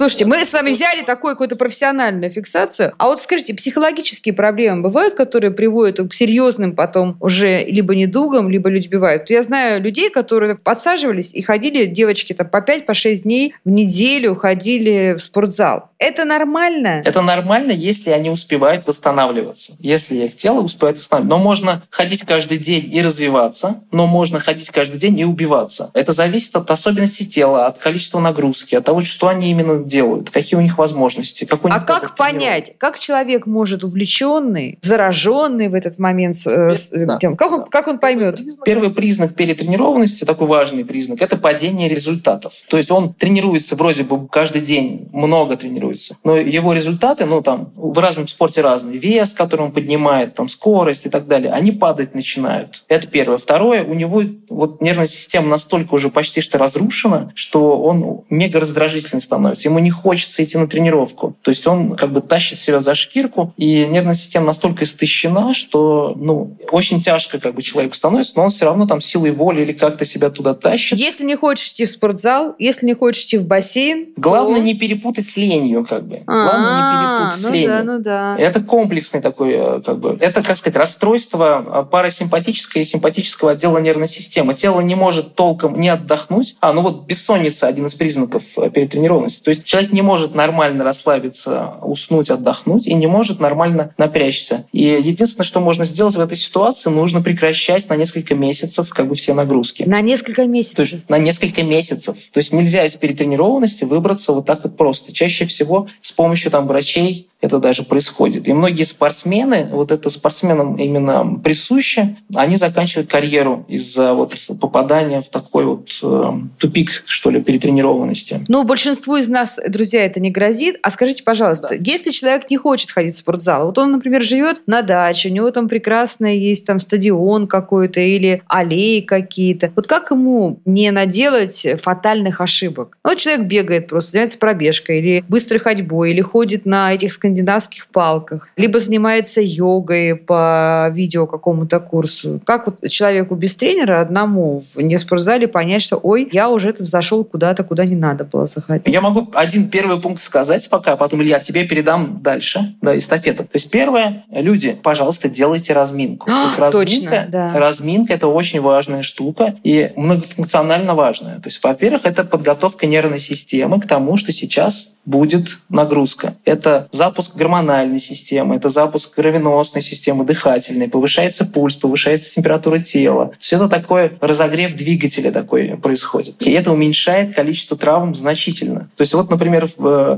Слушайте, 0.00 0.24
мы 0.24 0.46
с 0.46 0.52
вами 0.54 0.70
взяли 0.70 1.02
такую 1.02 1.34
какую-то 1.34 1.56
профессиональную 1.56 2.30
фиксацию. 2.30 2.94
А 2.96 3.04
вот 3.04 3.20
скажите, 3.20 3.52
психологические 3.52 4.32
проблемы 4.32 4.80
бывают, 4.80 5.12
которые 5.12 5.50
приводят 5.50 6.00
к 6.08 6.14
серьезным 6.14 6.74
потом 6.74 7.18
уже 7.20 7.64
либо 7.64 7.94
недугам, 7.94 8.48
либо 8.48 8.70
люди 8.70 8.88
бивают? 8.88 9.28
Я 9.28 9.42
знаю 9.42 9.82
людей, 9.82 10.08
которые 10.08 10.54
подсаживались 10.54 11.34
и 11.34 11.42
ходили, 11.42 11.84
девочки, 11.84 12.32
там, 12.32 12.48
по 12.48 12.62
5 12.62 12.86
по 12.86 12.94
6 12.94 13.24
дней 13.24 13.54
в 13.62 13.68
неделю 13.68 14.36
ходили 14.36 15.16
в 15.18 15.22
спортзал. 15.22 15.90
Это 15.98 16.24
нормально? 16.24 17.02
Это 17.04 17.20
нормально, 17.20 17.72
если 17.72 18.08
они 18.08 18.30
успевают 18.30 18.86
восстанавливаться. 18.86 19.74
Если 19.80 20.16
их 20.24 20.34
тело 20.34 20.62
успевает 20.62 20.96
восстанавливаться. 20.96 21.36
Но 21.36 21.42
можно 21.42 21.82
ходить 21.90 22.22
каждый 22.22 22.56
день 22.56 22.88
и 22.90 23.02
развиваться, 23.02 23.82
но 23.92 24.06
можно 24.06 24.40
ходить 24.40 24.70
каждый 24.70 24.98
день 24.98 25.20
и 25.20 25.26
убиваться. 25.26 25.90
Это 25.92 26.12
зависит 26.12 26.56
от 26.56 26.70
особенностей 26.70 27.26
тела, 27.26 27.66
от 27.66 27.76
количества 27.76 28.18
нагрузки, 28.18 28.74
от 28.76 28.86
того, 28.86 29.02
что 29.02 29.28
они 29.28 29.50
именно 29.50 29.89
делают, 29.90 30.30
какие 30.30 30.58
у 30.58 30.62
них 30.62 30.78
возможности. 30.78 31.44
Какой 31.44 31.70
а 31.70 31.80
как 31.80 32.16
понять, 32.16 32.72
как 32.78 32.98
человек 32.98 33.46
может 33.46 33.84
увлеченный, 33.84 34.78
зараженный 34.82 35.68
в 35.68 35.74
этот 35.74 35.98
момент 35.98 36.36
э, 36.46 36.74
с, 36.74 36.90
да. 36.90 37.18
тем, 37.18 37.36
как 37.36 37.52
он, 37.52 37.64
как 37.64 37.88
он 37.88 37.98
поймет? 37.98 38.40
Первый 38.64 38.90
признак 38.90 39.34
перетренированности, 39.34 40.24
такой 40.24 40.46
важный 40.46 40.84
признак, 40.84 41.20
это 41.20 41.36
падение 41.36 41.88
результатов. 41.88 42.54
То 42.68 42.76
есть 42.76 42.90
он 42.90 43.12
тренируется 43.12 43.76
вроде 43.76 44.04
бы 44.04 44.28
каждый 44.28 44.62
день, 44.62 45.08
много 45.12 45.56
тренируется, 45.56 46.16
но 46.24 46.36
его 46.36 46.72
результаты, 46.72 47.26
ну 47.26 47.42
там 47.42 47.72
в 47.74 47.98
разном 47.98 48.28
спорте 48.28 48.60
разные, 48.60 48.98
вес, 48.98 49.34
который 49.34 49.62
он 49.62 49.72
поднимает, 49.72 50.34
там 50.34 50.48
скорость 50.48 51.06
и 51.06 51.08
так 51.10 51.26
далее, 51.26 51.52
они 51.52 51.72
падать 51.72 52.14
начинают. 52.14 52.84
Это 52.88 53.08
первое. 53.08 53.38
Второе, 53.38 53.84
у 53.84 53.94
него 53.94 54.22
вот 54.48 54.80
нервная 54.80 55.06
система 55.06 55.48
настолько 55.48 55.94
уже 55.94 56.10
почти 56.10 56.40
что 56.40 56.58
разрушена, 56.58 57.32
что 57.34 57.80
он 57.82 58.22
мега 58.30 58.60
раздражительный 58.60 59.20
становится. 59.20 59.68
Ему 59.68 59.79
не 59.80 59.90
хочется 59.90 60.42
идти 60.42 60.58
на 60.58 60.66
тренировку. 60.66 61.36
То 61.42 61.50
есть 61.50 61.66
он 61.66 61.94
как 61.96 62.12
бы 62.12 62.20
тащит 62.20 62.60
себя 62.60 62.80
за 62.80 62.94
шкирку, 62.94 63.54
и 63.56 63.86
нервная 63.86 64.14
система 64.14 64.46
настолько 64.46 64.84
истощена, 64.84 65.54
что 65.54 66.14
ну, 66.16 66.56
очень 66.70 67.00
тяжко 67.00 67.38
как 67.38 67.54
бы 67.54 67.62
человеку 67.62 67.94
становится, 67.94 68.34
но 68.36 68.44
он 68.44 68.50
все 68.50 68.64
равно 68.64 68.86
там 68.86 69.00
силой 69.00 69.30
воли 69.30 69.62
или 69.62 69.72
как-то 69.72 70.04
себя 70.04 70.30
туда 70.30 70.54
тащит. 70.54 70.98
Если 70.98 71.24
не 71.24 71.36
хочешь 71.36 71.68
идти 71.68 71.84
в 71.84 71.90
спортзал, 71.90 72.54
если 72.58 72.86
не 72.86 72.94
хочешь 72.94 73.24
идти 73.24 73.38
в 73.38 73.46
бассейн, 73.46 74.08
Главное 74.16 74.60
то... 74.60 74.62
не 74.62 74.74
перепутать 74.74 75.26
с 75.26 75.36
ленью, 75.36 75.84
как 75.84 76.06
бы. 76.06 76.22
Главное 76.26 76.76
не 76.76 77.26
перепутать 77.26 77.40
с 77.40 77.46
ну 77.46 77.52
ленью. 77.52 77.68
Да, 77.68 77.82
ну 77.82 77.98
да. 77.98 78.36
Это 78.38 78.60
комплексный 78.60 79.20
такой, 79.20 79.52
э, 79.52 79.80
как 79.84 79.98
бы, 79.98 80.16
это, 80.20 80.42
как 80.42 80.56
сказать, 80.56 80.76
расстройство 80.76 81.84
э, 81.86 81.90
парасимпатического 81.90 82.82
и 82.82 82.84
симпатического 82.84 83.52
отдела 83.52 83.78
нервной 83.78 84.06
системы. 84.06 84.54
Тело 84.54 84.80
не 84.80 84.94
может 84.94 85.34
толком 85.34 85.80
не 85.80 85.88
отдохнуть. 85.88 86.56
А, 86.60 86.72
ну 86.72 86.82
вот 86.82 87.06
бессонница 87.06 87.66
один 87.66 87.86
из 87.86 87.94
признаков 87.94 88.42
э, 88.56 88.70
перетренированности. 88.70 89.42
То 89.42 89.50
есть 89.50 89.59
человек 89.64 89.92
не 89.92 90.02
может 90.02 90.34
нормально 90.34 90.84
расслабиться, 90.84 91.74
уснуть, 91.82 92.30
отдохнуть 92.30 92.86
и 92.86 92.94
не 92.94 93.06
может 93.06 93.40
нормально 93.40 93.94
напрячься. 93.98 94.64
И 94.72 94.82
единственное, 94.82 95.46
что 95.46 95.60
можно 95.60 95.84
сделать 95.84 96.16
в 96.16 96.20
этой 96.20 96.36
ситуации, 96.36 96.90
нужно 96.90 97.22
прекращать 97.22 97.88
на 97.88 97.96
несколько 97.96 98.34
месяцев 98.34 98.90
как 98.90 99.08
бы 99.08 99.14
все 99.14 99.34
нагрузки. 99.34 99.84
На 99.84 100.00
несколько 100.00 100.46
месяцев? 100.46 100.76
То 100.76 100.82
есть 100.82 101.08
на 101.08 101.18
несколько 101.18 101.62
месяцев. 101.62 102.16
То 102.32 102.38
есть 102.38 102.52
нельзя 102.52 102.84
из 102.84 102.94
перетренированности 102.94 103.84
выбраться 103.84 104.32
вот 104.32 104.46
так 104.46 104.64
вот 104.64 104.76
просто. 104.76 105.12
Чаще 105.12 105.44
всего 105.44 105.88
с 106.00 106.12
помощью 106.12 106.50
там 106.50 106.66
врачей 106.66 107.30
это 107.40 107.58
даже 107.58 107.84
происходит. 107.84 108.48
И 108.48 108.52
многие 108.52 108.84
спортсмены, 108.84 109.66
вот 109.70 109.90
это 109.90 110.10
спортсменам 110.10 110.76
именно 110.76 111.38
присуще, 111.42 112.16
они 112.34 112.56
заканчивают 112.56 113.10
карьеру 113.10 113.64
из-за 113.68 114.12
вот 114.14 114.34
попадания 114.60 115.22
в 115.22 115.28
такой 115.28 115.64
вот 115.64 115.88
э, 116.02 116.22
тупик, 116.58 117.02
что 117.06 117.30
ли, 117.30 117.40
перетренированности. 117.40 118.44
Ну, 118.48 118.64
большинству 118.64 119.16
из 119.16 119.28
нас, 119.28 119.49
друзья, 119.66 120.04
это 120.04 120.20
не 120.20 120.30
грозит. 120.30 120.76
А 120.82 120.90
скажите, 120.90 121.22
пожалуйста, 121.22 121.68
да. 121.70 121.76
если 121.80 122.10
человек 122.10 122.50
не 122.50 122.56
хочет 122.56 122.90
ходить 122.90 123.14
в 123.14 123.18
спортзал, 123.18 123.66
вот 123.66 123.78
он, 123.78 123.92
например, 123.92 124.22
живет 124.22 124.62
на 124.66 124.82
даче, 124.82 125.28
у 125.28 125.32
него 125.32 125.50
там 125.50 125.68
прекрасный 125.68 126.38
есть 126.38 126.66
там 126.66 126.78
стадион 126.78 127.46
какой-то 127.46 128.00
или 128.00 128.42
аллеи 128.46 129.00
какие-то, 129.00 129.72
вот 129.74 129.86
как 129.86 130.10
ему 130.10 130.60
не 130.64 130.90
наделать 130.90 131.66
фатальных 131.82 132.40
ошибок? 132.40 132.98
Ну, 133.04 133.10
вот 133.10 133.18
человек 133.18 133.46
бегает 133.46 133.88
просто, 133.88 134.12
занимается 134.12 134.38
пробежкой 134.38 134.98
или 134.98 135.24
быстрой 135.28 135.60
ходьбой, 135.60 136.10
или 136.10 136.20
ходит 136.20 136.66
на 136.66 136.94
этих 136.94 137.12
скандинавских 137.12 137.86
палках, 137.88 138.48
либо 138.56 138.78
занимается 138.78 139.40
йогой 139.40 140.16
по 140.16 140.90
видео 140.92 141.26
какому-то 141.26 141.80
курсу. 141.80 142.40
Как 142.44 142.66
вот 142.66 142.88
человеку 142.88 143.34
без 143.34 143.56
тренера 143.56 144.00
одному 144.00 144.58
в 144.58 144.80
не 144.80 144.98
спортзале 144.98 145.48
понять, 145.48 145.82
что 145.82 145.96
ой, 145.96 146.28
я 146.32 146.48
уже 146.48 146.72
там 146.72 146.86
зашел 146.86 147.24
куда-то, 147.24 147.64
куда 147.64 147.84
не 147.84 147.96
надо 147.96 148.24
было 148.24 148.46
заходить? 148.46 148.86
Я 148.86 149.00
могу 149.00 149.26
один 149.40 149.68
первый 149.70 150.00
пункт 150.00 150.22
сказать 150.22 150.68
пока, 150.68 150.92
а 150.92 150.96
потом, 150.96 151.22
Илья, 151.22 151.38
тебе 151.40 151.64
передам 151.64 152.20
дальше, 152.22 152.74
да, 152.82 152.96
эстафету. 152.96 153.44
То 153.44 153.50
есть 153.54 153.70
первое, 153.70 154.24
люди, 154.30 154.78
пожалуйста, 154.82 155.28
делайте 155.28 155.72
разминку. 155.72 156.26
То 156.26 156.44
есть 156.44 156.58
разминка, 156.58 156.80
Точно, 156.80 157.26
да. 157.28 157.52
разминка– 157.54 158.12
это 158.14 158.28
очень 158.28 158.60
важная 158.60 159.02
штука 159.02 159.56
и 159.64 159.92
многофункционально 159.96 160.94
важная. 160.94 161.36
То 161.36 161.46
есть, 161.46 161.62
во-первых, 161.62 162.04
это 162.04 162.24
подготовка 162.24 162.86
нервной 162.86 163.18
системы 163.18 163.80
к 163.80 163.86
тому, 163.86 164.18
что 164.18 164.30
сейчас 164.30 164.90
будет 165.10 165.58
нагрузка. 165.68 166.36
Это 166.44 166.88
запуск 166.92 167.34
гормональной 167.34 167.98
системы, 167.98 168.56
это 168.56 168.68
запуск 168.68 169.14
кровеносной 169.14 169.82
системы, 169.82 170.24
дыхательной, 170.24 170.88
повышается 170.88 171.44
пульс, 171.44 171.74
повышается 171.74 172.32
температура 172.32 172.78
тела. 172.78 173.32
Все 173.40 173.56
это 173.56 173.68
такое 173.68 174.12
разогрев 174.20 174.74
двигателя 174.74 175.32
такой 175.32 175.76
происходит. 175.76 176.46
И 176.46 176.52
это 176.52 176.72
уменьшает 176.72 177.34
количество 177.34 177.76
травм 177.76 178.14
значительно. 178.14 178.88
То 178.96 179.02
есть 179.02 179.12
вот, 179.12 179.30
например, 179.30 179.68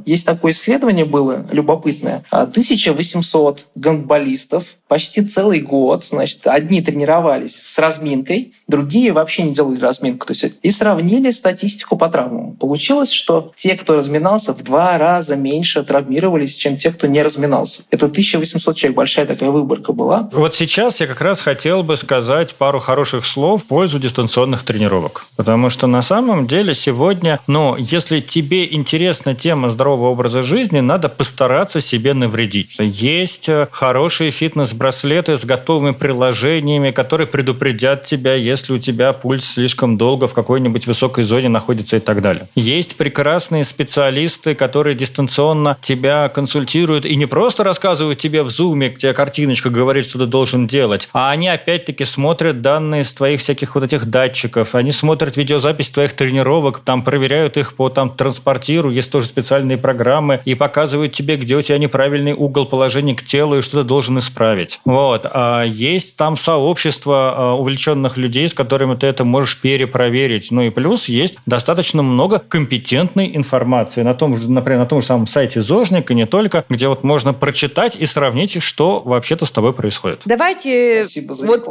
есть 0.04 0.26
такое 0.26 0.52
исследование 0.52 1.06
было 1.06 1.46
любопытное. 1.50 2.22
1800 2.30 3.66
гандболистов 3.74 4.76
почти 4.88 5.22
целый 5.22 5.60
год, 5.60 6.04
значит, 6.04 6.40
одни 6.44 6.82
тренировались 6.82 7.56
с 7.56 7.78
разминкой, 7.78 8.52
другие 8.68 9.12
вообще 9.12 9.42
не 9.42 9.54
делали 9.54 9.80
разминку. 9.80 10.26
То 10.26 10.34
есть 10.34 10.54
и 10.62 10.70
сравнили 10.70 11.30
статистику 11.30 11.96
по 11.96 12.10
травмам. 12.10 12.56
Получилось, 12.56 13.10
что 13.10 13.52
те, 13.56 13.74
кто 13.74 13.96
разминался 13.96 14.52
в 14.52 14.62
два 14.62 14.81
раза 14.98 15.36
меньше 15.36 15.82
травмировались, 15.82 16.54
чем 16.56 16.76
те, 16.76 16.90
кто 16.90 17.06
не 17.06 17.22
разминался. 17.22 17.82
Это 17.90 18.06
1800 18.06 18.76
человек, 18.76 18.96
большая 18.96 19.26
такая 19.26 19.50
выборка 19.50 19.92
была. 19.92 20.28
Вот 20.32 20.54
сейчас 20.54 21.00
я 21.00 21.06
как 21.06 21.20
раз 21.20 21.40
хотел 21.40 21.82
бы 21.82 21.96
сказать 21.96 22.54
пару 22.54 22.80
хороших 22.80 23.26
слов 23.26 23.62
в 23.62 23.66
пользу 23.66 23.98
дистанционных 23.98 24.62
тренировок. 24.64 25.26
Потому 25.36 25.70
что 25.70 25.86
на 25.86 26.02
самом 26.02 26.46
деле 26.46 26.74
сегодня, 26.74 27.40
ну, 27.46 27.76
если 27.76 28.20
тебе 28.20 28.72
интересна 28.72 29.34
тема 29.34 29.68
здорового 29.70 30.10
образа 30.10 30.42
жизни, 30.42 30.80
надо 30.80 31.08
постараться 31.08 31.80
себе 31.80 32.14
навредить. 32.14 32.76
Есть 32.78 33.48
э, 33.48 33.68
хорошие 33.70 34.30
фитнес-браслеты 34.30 35.36
с 35.36 35.44
готовыми 35.44 35.92
приложениями, 35.92 36.90
которые 36.90 37.26
предупредят 37.26 38.04
тебя, 38.04 38.34
если 38.34 38.72
у 38.74 38.78
тебя 38.78 39.12
пульс 39.12 39.44
слишком 39.44 39.96
долго 39.96 40.26
в 40.26 40.34
какой-нибудь 40.34 40.86
высокой 40.86 41.24
зоне 41.24 41.48
находится 41.48 41.96
и 41.96 42.00
так 42.00 42.20
далее. 42.22 42.48
Есть 42.54 42.96
прекрасные 42.96 43.64
специалисты, 43.64 44.54
которые 44.62 44.94
дистанционно 44.94 45.76
тебя 45.82 46.28
консультируют 46.28 47.04
и 47.04 47.16
не 47.16 47.26
просто 47.26 47.64
рассказывают 47.64 48.20
тебе 48.20 48.44
в 48.44 48.48
зуме, 48.48 48.90
где 48.90 49.12
картиночка 49.12 49.70
говорит, 49.70 50.06
что 50.06 50.20
ты 50.20 50.26
должен 50.26 50.68
делать, 50.68 51.08
а 51.12 51.32
они 51.32 51.48
опять-таки 51.48 52.04
смотрят 52.04 52.62
данные 52.62 53.02
с 53.02 53.12
твоих 53.12 53.40
всяких 53.40 53.74
вот 53.74 53.82
этих 53.82 54.06
датчиков, 54.06 54.76
они 54.76 54.92
смотрят 54.92 55.36
видеозапись 55.36 55.90
твоих 55.90 56.12
тренировок, 56.12 56.78
там 56.84 57.02
проверяют 57.02 57.56
их 57.56 57.74
по 57.74 57.88
там 57.88 58.10
транспортиру, 58.10 58.88
есть 58.90 59.10
тоже 59.10 59.26
специальные 59.26 59.78
программы, 59.78 60.40
и 60.44 60.54
показывают 60.54 61.12
тебе, 61.12 61.36
где 61.36 61.56
у 61.56 61.62
тебя 61.62 61.78
неправильный 61.78 62.32
угол 62.32 62.66
положения 62.66 63.16
к 63.16 63.24
телу 63.24 63.58
и 63.58 63.62
что 63.62 63.82
ты 63.82 63.84
должен 63.84 64.20
исправить. 64.20 64.78
Вот. 64.84 65.26
А 65.32 65.64
есть 65.64 66.16
там 66.16 66.36
сообщество 66.36 67.34
а, 67.36 67.54
увлеченных 67.54 68.16
людей, 68.16 68.48
с 68.48 68.54
которыми 68.54 68.94
ты 68.94 69.08
это 69.08 69.24
можешь 69.24 69.60
перепроверить. 69.60 70.52
Ну 70.52 70.62
и 70.62 70.70
плюс 70.70 71.08
есть 71.08 71.34
достаточно 71.46 72.04
много 72.04 72.38
компетентной 72.38 73.34
информации 73.34 74.02
на 74.02 74.14
том 74.14 74.36
же 74.36 74.51
например, 74.54 74.80
на 74.80 74.86
том 74.86 75.00
же 75.00 75.06
самом 75.06 75.26
сайте 75.26 75.60
ЗОЖник, 75.60 76.10
и 76.10 76.14
не 76.14 76.26
только, 76.26 76.64
где 76.68 76.88
вот 76.88 77.04
можно 77.04 77.32
прочитать 77.32 77.96
и 77.96 78.06
сравнить, 78.06 78.62
что 78.62 79.00
вообще-то 79.00 79.46
с 79.46 79.50
тобой 79.50 79.72
происходит. 79.72 80.22
Давайте 80.24 81.04
вот 81.42 81.68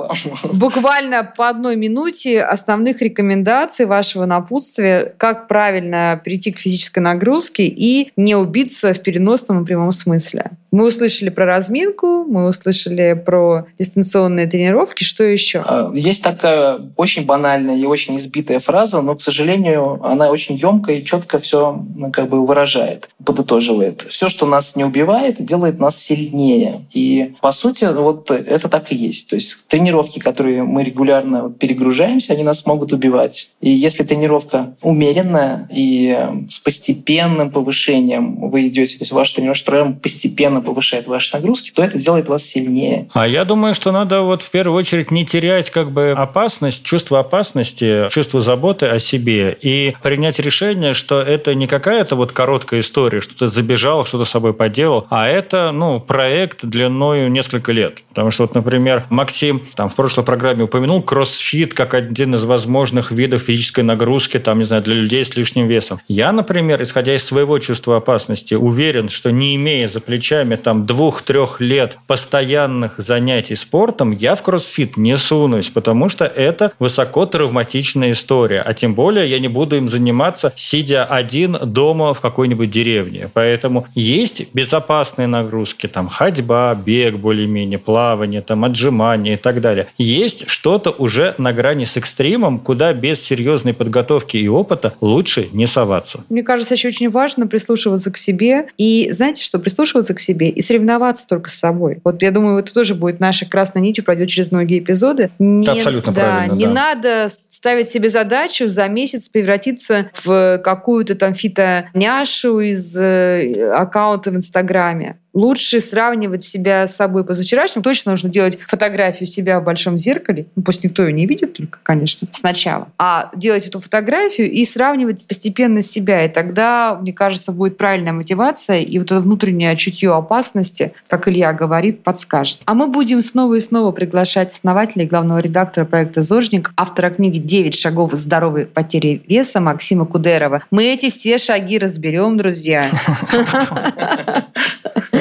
буквально 0.53 1.23
по 1.23 1.49
одной 1.49 1.75
минуте 1.75 2.41
основных 2.41 3.01
рекомендаций 3.01 3.85
вашего 3.85 4.25
напутствия, 4.25 5.13
как 5.17 5.47
правильно 5.47 6.21
перейти 6.23 6.51
к 6.51 6.59
физической 6.59 6.99
нагрузке 6.99 7.65
и 7.65 8.11
не 8.15 8.35
убиться 8.35 8.93
в 8.93 9.01
переносном 9.01 9.63
и 9.63 9.65
прямом 9.65 9.91
смысле. 9.91 10.51
Мы 10.71 10.87
услышали 10.87 11.29
про 11.29 11.45
разминку, 11.45 12.23
мы 12.23 12.47
услышали 12.47 13.13
про 13.13 13.65
дистанционные 13.77 14.47
тренировки. 14.47 15.03
Что 15.03 15.25
еще? 15.25 15.61
А, 15.65 15.91
есть 15.93 16.23
такая 16.23 16.79
очень 16.95 17.25
банальная 17.25 17.75
и 17.77 17.83
очень 17.83 18.15
избитая 18.15 18.59
фраза, 18.59 19.01
но, 19.01 19.15
к 19.15 19.21
сожалению, 19.21 19.99
она 20.01 20.29
очень 20.29 20.55
емкая 20.55 20.97
и 20.97 21.05
четко 21.05 21.39
все 21.39 21.83
ну, 21.95 22.09
как 22.09 22.29
бы 22.29 22.45
выражает, 22.45 23.09
подытоживает. 23.25 24.05
Все, 24.09 24.29
что 24.29 24.45
нас 24.45 24.77
не 24.77 24.85
убивает, 24.85 25.43
делает 25.43 25.77
нас 25.79 26.01
сильнее. 26.01 26.85
И, 26.93 27.35
по 27.41 27.51
сути, 27.51 27.85
вот 27.93 28.31
это 28.31 28.69
так 28.69 28.93
и 28.93 28.95
есть. 28.95 29.29
То 29.29 29.35
есть 29.35 29.67
тренировки, 29.67 30.19
которые 30.19 30.63
мы 30.63 30.83
регулярно 30.83 31.49
перегружаемся, 31.51 32.31
они 32.31 32.43
нас 32.43 32.65
могут 32.65 32.93
убивать. 32.93 33.49
И 33.59 33.69
если 33.69 34.05
тренировка 34.05 34.73
умеренная 34.81 35.67
и 35.69 36.17
с 36.49 36.59
постепенным 36.59 37.51
повышением 37.51 38.49
вы 38.49 38.67
идете, 38.67 38.97
то 38.97 39.01
есть 39.01 39.11
ваш 39.11 39.31
тренировочный 39.31 39.65
программа 39.65 39.95
постепенно 39.95 40.60
повышает 40.61 41.07
ваши 41.07 41.35
нагрузки, 41.35 41.71
то 41.71 41.83
это 41.83 41.97
делает 41.97 42.27
вас 42.27 42.43
сильнее. 42.43 43.07
А 43.13 43.27
я 43.27 43.45
думаю, 43.45 43.73
что 43.73 43.91
надо 43.91 44.21
вот 44.21 44.43
в 44.43 44.49
первую 44.49 44.77
очередь 44.77 45.11
не 45.11 45.25
терять 45.25 45.69
как 45.69 45.91
бы 45.91 46.11
опасность, 46.11 46.83
чувство 46.83 47.19
опасности, 47.19 48.07
чувство 48.09 48.41
заботы 48.41 48.85
о 48.85 48.99
себе 48.99 49.57
и 49.59 49.95
принять 50.01 50.39
решение, 50.39 50.93
что 50.93 51.21
это 51.21 51.55
не 51.55 51.67
какая-то 51.67 52.15
вот 52.15 52.31
короткая 52.31 52.81
история, 52.81 53.21
что 53.21 53.37
ты 53.37 53.47
забежал, 53.47 54.05
что-то 54.05 54.25
с 54.25 54.29
собой 54.29 54.53
поделал, 54.53 55.07
а 55.09 55.27
это, 55.27 55.71
ну, 55.71 55.99
проект 55.99 56.65
длиною 56.65 57.31
несколько 57.31 57.71
лет. 57.71 58.03
Потому 58.09 58.31
что 58.31 58.43
вот, 58.43 58.55
например, 58.55 59.05
Максим 59.09 59.61
там 59.75 59.89
в 59.89 59.95
прошлой 59.95 60.23
программе 60.23 60.63
упомянул 60.63 61.01
кроссфит 61.01 61.73
как 61.73 61.93
один 61.93 62.35
из 62.35 62.43
возможных 62.43 63.11
видов 63.11 63.43
физической 63.43 63.81
нагрузки, 63.81 64.37
там, 64.39 64.59
не 64.59 64.63
знаю, 64.63 64.83
для 64.83 64.95
людей 64.95 65.23
с 65.25 65.35
лишним 65.35 65.67
весом. 65.67 65.99
Я, 66.07 66.31
например, 66.31 66.81
исходя 66.81 67.15
из 67.15 67.23
своего 67.23 67.59
чувства 67.59 67.97
опасности, 67.97 68.53
уверен, 68.53 69.09
что 69.09 69.31
не 69.31 69.55
имея 69.55 69.87
за 69.87 69.99
плечами 69.99 70.50
там 70.57 70.85
двух-трех 70.85 71.61
лет 71.61 71.97
постоянных 72.07 72.95
занятий 72.97 73.55
спортом, 73.55 74.11
я 74.11 74.35
в 74.35 74.41
кроссфит 74.41 74.97
не 74.97 75.17
сунусь, 75.17 75.69
потому 75.69 76.09
что 76.09 76.25
это 76.25 76.71
высоко 76.79 77.25
травматичная 77.25 78.11
история. 78.11 78.61
А 78.61 78.73
тем 78.73 78.95
более 78.95 79.29
я 79.29 79.39
не 79.39 79.47
буду 79.47 79.77
им 79.77 79.87
заниматься, 79.87 80.53
сидя 80.55 81.05
один 81.05 81.57
дома 81.63 82.13
в 82.13 82.21
какой-нибудь 82.21 82.69
деревне. 82.69 83.29
Поэтому 83.33 83.87
есть 83.95 84.43
безопасные 84.53 85.27
нагрузки, 85.27 85.87
там 85.87 86.07
ходьба, 86.07 86.73
бег 86.75 87.15
более-менее, 87.15 87.79
плавание, 87.79 88.41
там 88.41 88.63
отжимания 88.65 89.33
и 89.33 89.37
так 89.37 89.61
далее. 89.61 89.87
Есть 89.97 90.47
что-то 90.47 90.91
уже 90.91 91.35
на 91.37 91.53
грани 91.53 91.85
с 91.85 91.97
экстримом, 91.97 92.59
куда 92.59 92.93
без 92.93 93.21
серьезной 93.21 93.73
подготовки 93.73 94.37
и 94.37 94.47
опыта 94.47 94.93
лучше 95.01 95.49
не 95.51 95.67
соваться. 95.67 96.23
Мне 96.29 96.43
кажется, 96.43 96.73
еще 96.73 96.87
очень 96.87 97.09
важно 97.09 97.47
прислушиваться 97.47 98.11
к 98.11 98.17
себе. 98.17 98.67
И 98.77 99.09
знаете 99.11 99.43
что? 99.43 99.59
Прислушиваться 99.59 100.13
к 100.13 100.19
себе 100.19 100.40
и 100.49 100.61
соревноваться 100.61 101.27
только 101.27 101.49
с 101.49 101.55
собой. 101.55 101.99
Вот 102.03 102.21
я 102.21 102.31
думаю, 102.31 102.59
это 102.59 102.73
тоже 102.73 102.95
будет 102.95 103.19
наша 103.19 103.47
красной 103.47 103.81
нитью, 103.81 104.03
пройдет 104.03 104.29
через 104.29 104.51
многие 104.51 104.79
эпизоды. 104.79 105.29
Не, 105.39 105.67
Абсолютно 105.67 106.11
да, 106.11 106.21
правильно. 106.21 106.53
Не 106.53 106.65
да. 106.65 106.71
надо 106.71 107.27
ставить 107.47 107.89
себе 107.89 108.09
задачу 108.09 108.69
за 108.69 108.87
месяц 108.87 109.29
превратиться 109.29 110.09
в 110.23 110.59
какую-то 110.63 111.15
там 111.15 111.33
фитоняшу 111.33 112.59
из 112.59 112.95
э, 112.95 113.71
аккаунта 113.73 114.31
в 114.31 114.35
Инстаграме 114.35 115.17
лучше 115.33 115.79
сравнивать 115.79 116.43
себя 116.43 116.87
с 116.87 116.95
собой 116.95 117.23
позавчерашним. 117.23 117.83
Точно 117.83 118.11
нужно 118.11 118.29
делать 118.29 118.59
фотографию 118.67 119.27
себя 119.27 119.59
в 119.59 119.63
большом 119.63 119.97
зеркале. 119.97 120.47
Ну, 120.55 120.63
пусть 120.63 120.83
никто 120.83 121.03
ее 121.03 121.13
не 121.13 121.25
видит 121.25 121.53
только, 121.53 121.79
конечно, 121.83 122.27
сначала. 122.31 122.89
А 122.97 123.31
делать 123.35 123.67
эту 123.67 123.79
фотографию 123.79 124.51
и 124.51 124.65
сравнивать 124.65 125.25
постепенно 125.25 125.81
себя. 125.81 126.25
И 126.25 126.29
тогда, 126.29 126.97
мне 126.99 127.13
кажется, 127.13 127.51
будет 127.51 127.77
правильная 127.77 128.13
мотивация, 128.13 128.79
и 128.79 128.97
вот 128.99 129.11
это 129.11 129.19
внутреннее 129.19 129.75
чутье 129.75 130.13
опасности, 130.13 130.93
как 131.07 131.27
Илья 131.27 131.53
говорит, 131.53 132.03
подскажет. 132.03 132.59
А 132.65 132.73
мы 132.73 132.87
будем 132.87 133.21
снова 133.21 133.55
и 133.55 133.59
снова 133.59 133.91
приглашать 133.91 134.51
основателя 134.51 135.03
и 135.03 135.07
главного 135.07 135.39
редактора 135.39 135.85
проекта 135.85 136.21
«Зожник», 136.21 136.71
автора 136.75 137.09
книги 137.09 137.37
«Девять 137.37 137.75
шагов 137.75 138.13
здоровой 138.13 138.65
потери 138.65 139.21
веса» 139.27 139.59
Максима 139.59 140.05
Кудерова. 140.05 140.63
Мы 140.71 140.85
эти 140.85 141.09
все 141.09 141.37
шаги 141.37 141.77
разберем, 141.79 142.37
друзья. 142.37 142.85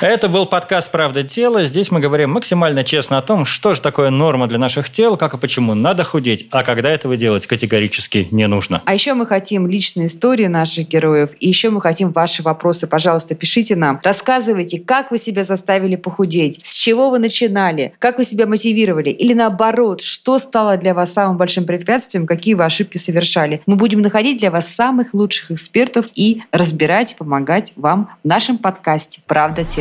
Это 0.00 0.28
был 0.28 0.46
подкаст 0.46 0.90
«Правда 0.90 1.22
тела». 1.22 1.64
Здесь 1.64 1.90
мы 1.90 2.00
говорим 2.00 2.30
максимально 2.30 2.84
честно 2.84 3.18
о 3.18 3.22
том, 3.22 3.44
что 3.44 3.74
же 3.74 3.80
такое 3.80 4.10
норма 4.10 4.46
для 4.46 4.58
наших 4.58 4.90
тел, 4.90 5.16
как 5.16 5.34
и 5.34 5.38
почему 5.38 5.74
надо 5.74 6.04
худеть, 6.04 6.46
а 6.50 6.62
когда 6.62 6.90
этого 6.90 7.16
делать 7.16 7.46
категорически 7.46 8.28
не 8.30 8.46
нужно. 8.46 8.82
А 8.84 8.94
еще 8.94 9.14
мы 9.14 9.26
хотим 9.26 9.66
личные 9.66 10.06
истории 10.06 10.46
наших 10.46 10.88
героев, 10.88 11.30
и 11.38 11.48
еще 11.48 11.70
мы 11.70 11.80
хотим 11.80 12.12
ваши 12.12 12.42
вопросы. 12.42 12.86
Пожалуйста, 12.86 13.34
пишите 13.34 13.76
нам, 13.76 14.00
рассказывайте, 14.02 14.80
как 14.80 15.10
вы 15.10 15.18
себя 15.18 15.44
заставили 15.44 15.96
похудеть, 15.96 16.60
с 16.64 16.74
чего 16.74 17.10
вы 17.10 17.18
начинали, 17.18 17.92
как 17.98 18.18
вы 18.18 18.24
себя 18.24 18.46
мотивировали, 18.46 19.10
или 19.10 19.34
наоборот, 19.34 20.00
что 20.00 20.38
стало 20.38 20.76
для 20.76 20.94
вас 20.94 21.12
самым 21.12 21.36
большим 21.36 21.64
препятствием, 21.64 22.26
какие 22.26 22.54
вы 22.54 22.64
ошибки 22.64 22.98
совершали. 22.98 23.62
Мы 23.66 23.76
будем 23.76 24.00
находить 24.00 24.38
для 24.38 24.50
вас 24.50 24.68
самых 24.68 25.14
лучших 25.14 25.50
экспертов 25.50 26.06
и 26.14 26.42
разбирать 26.52 27.16
помогать 27.16 27.72
вам 27.76 28.10
в 28.22 28.28
нашем 28.28 28.58
подкасте 28.58 29.20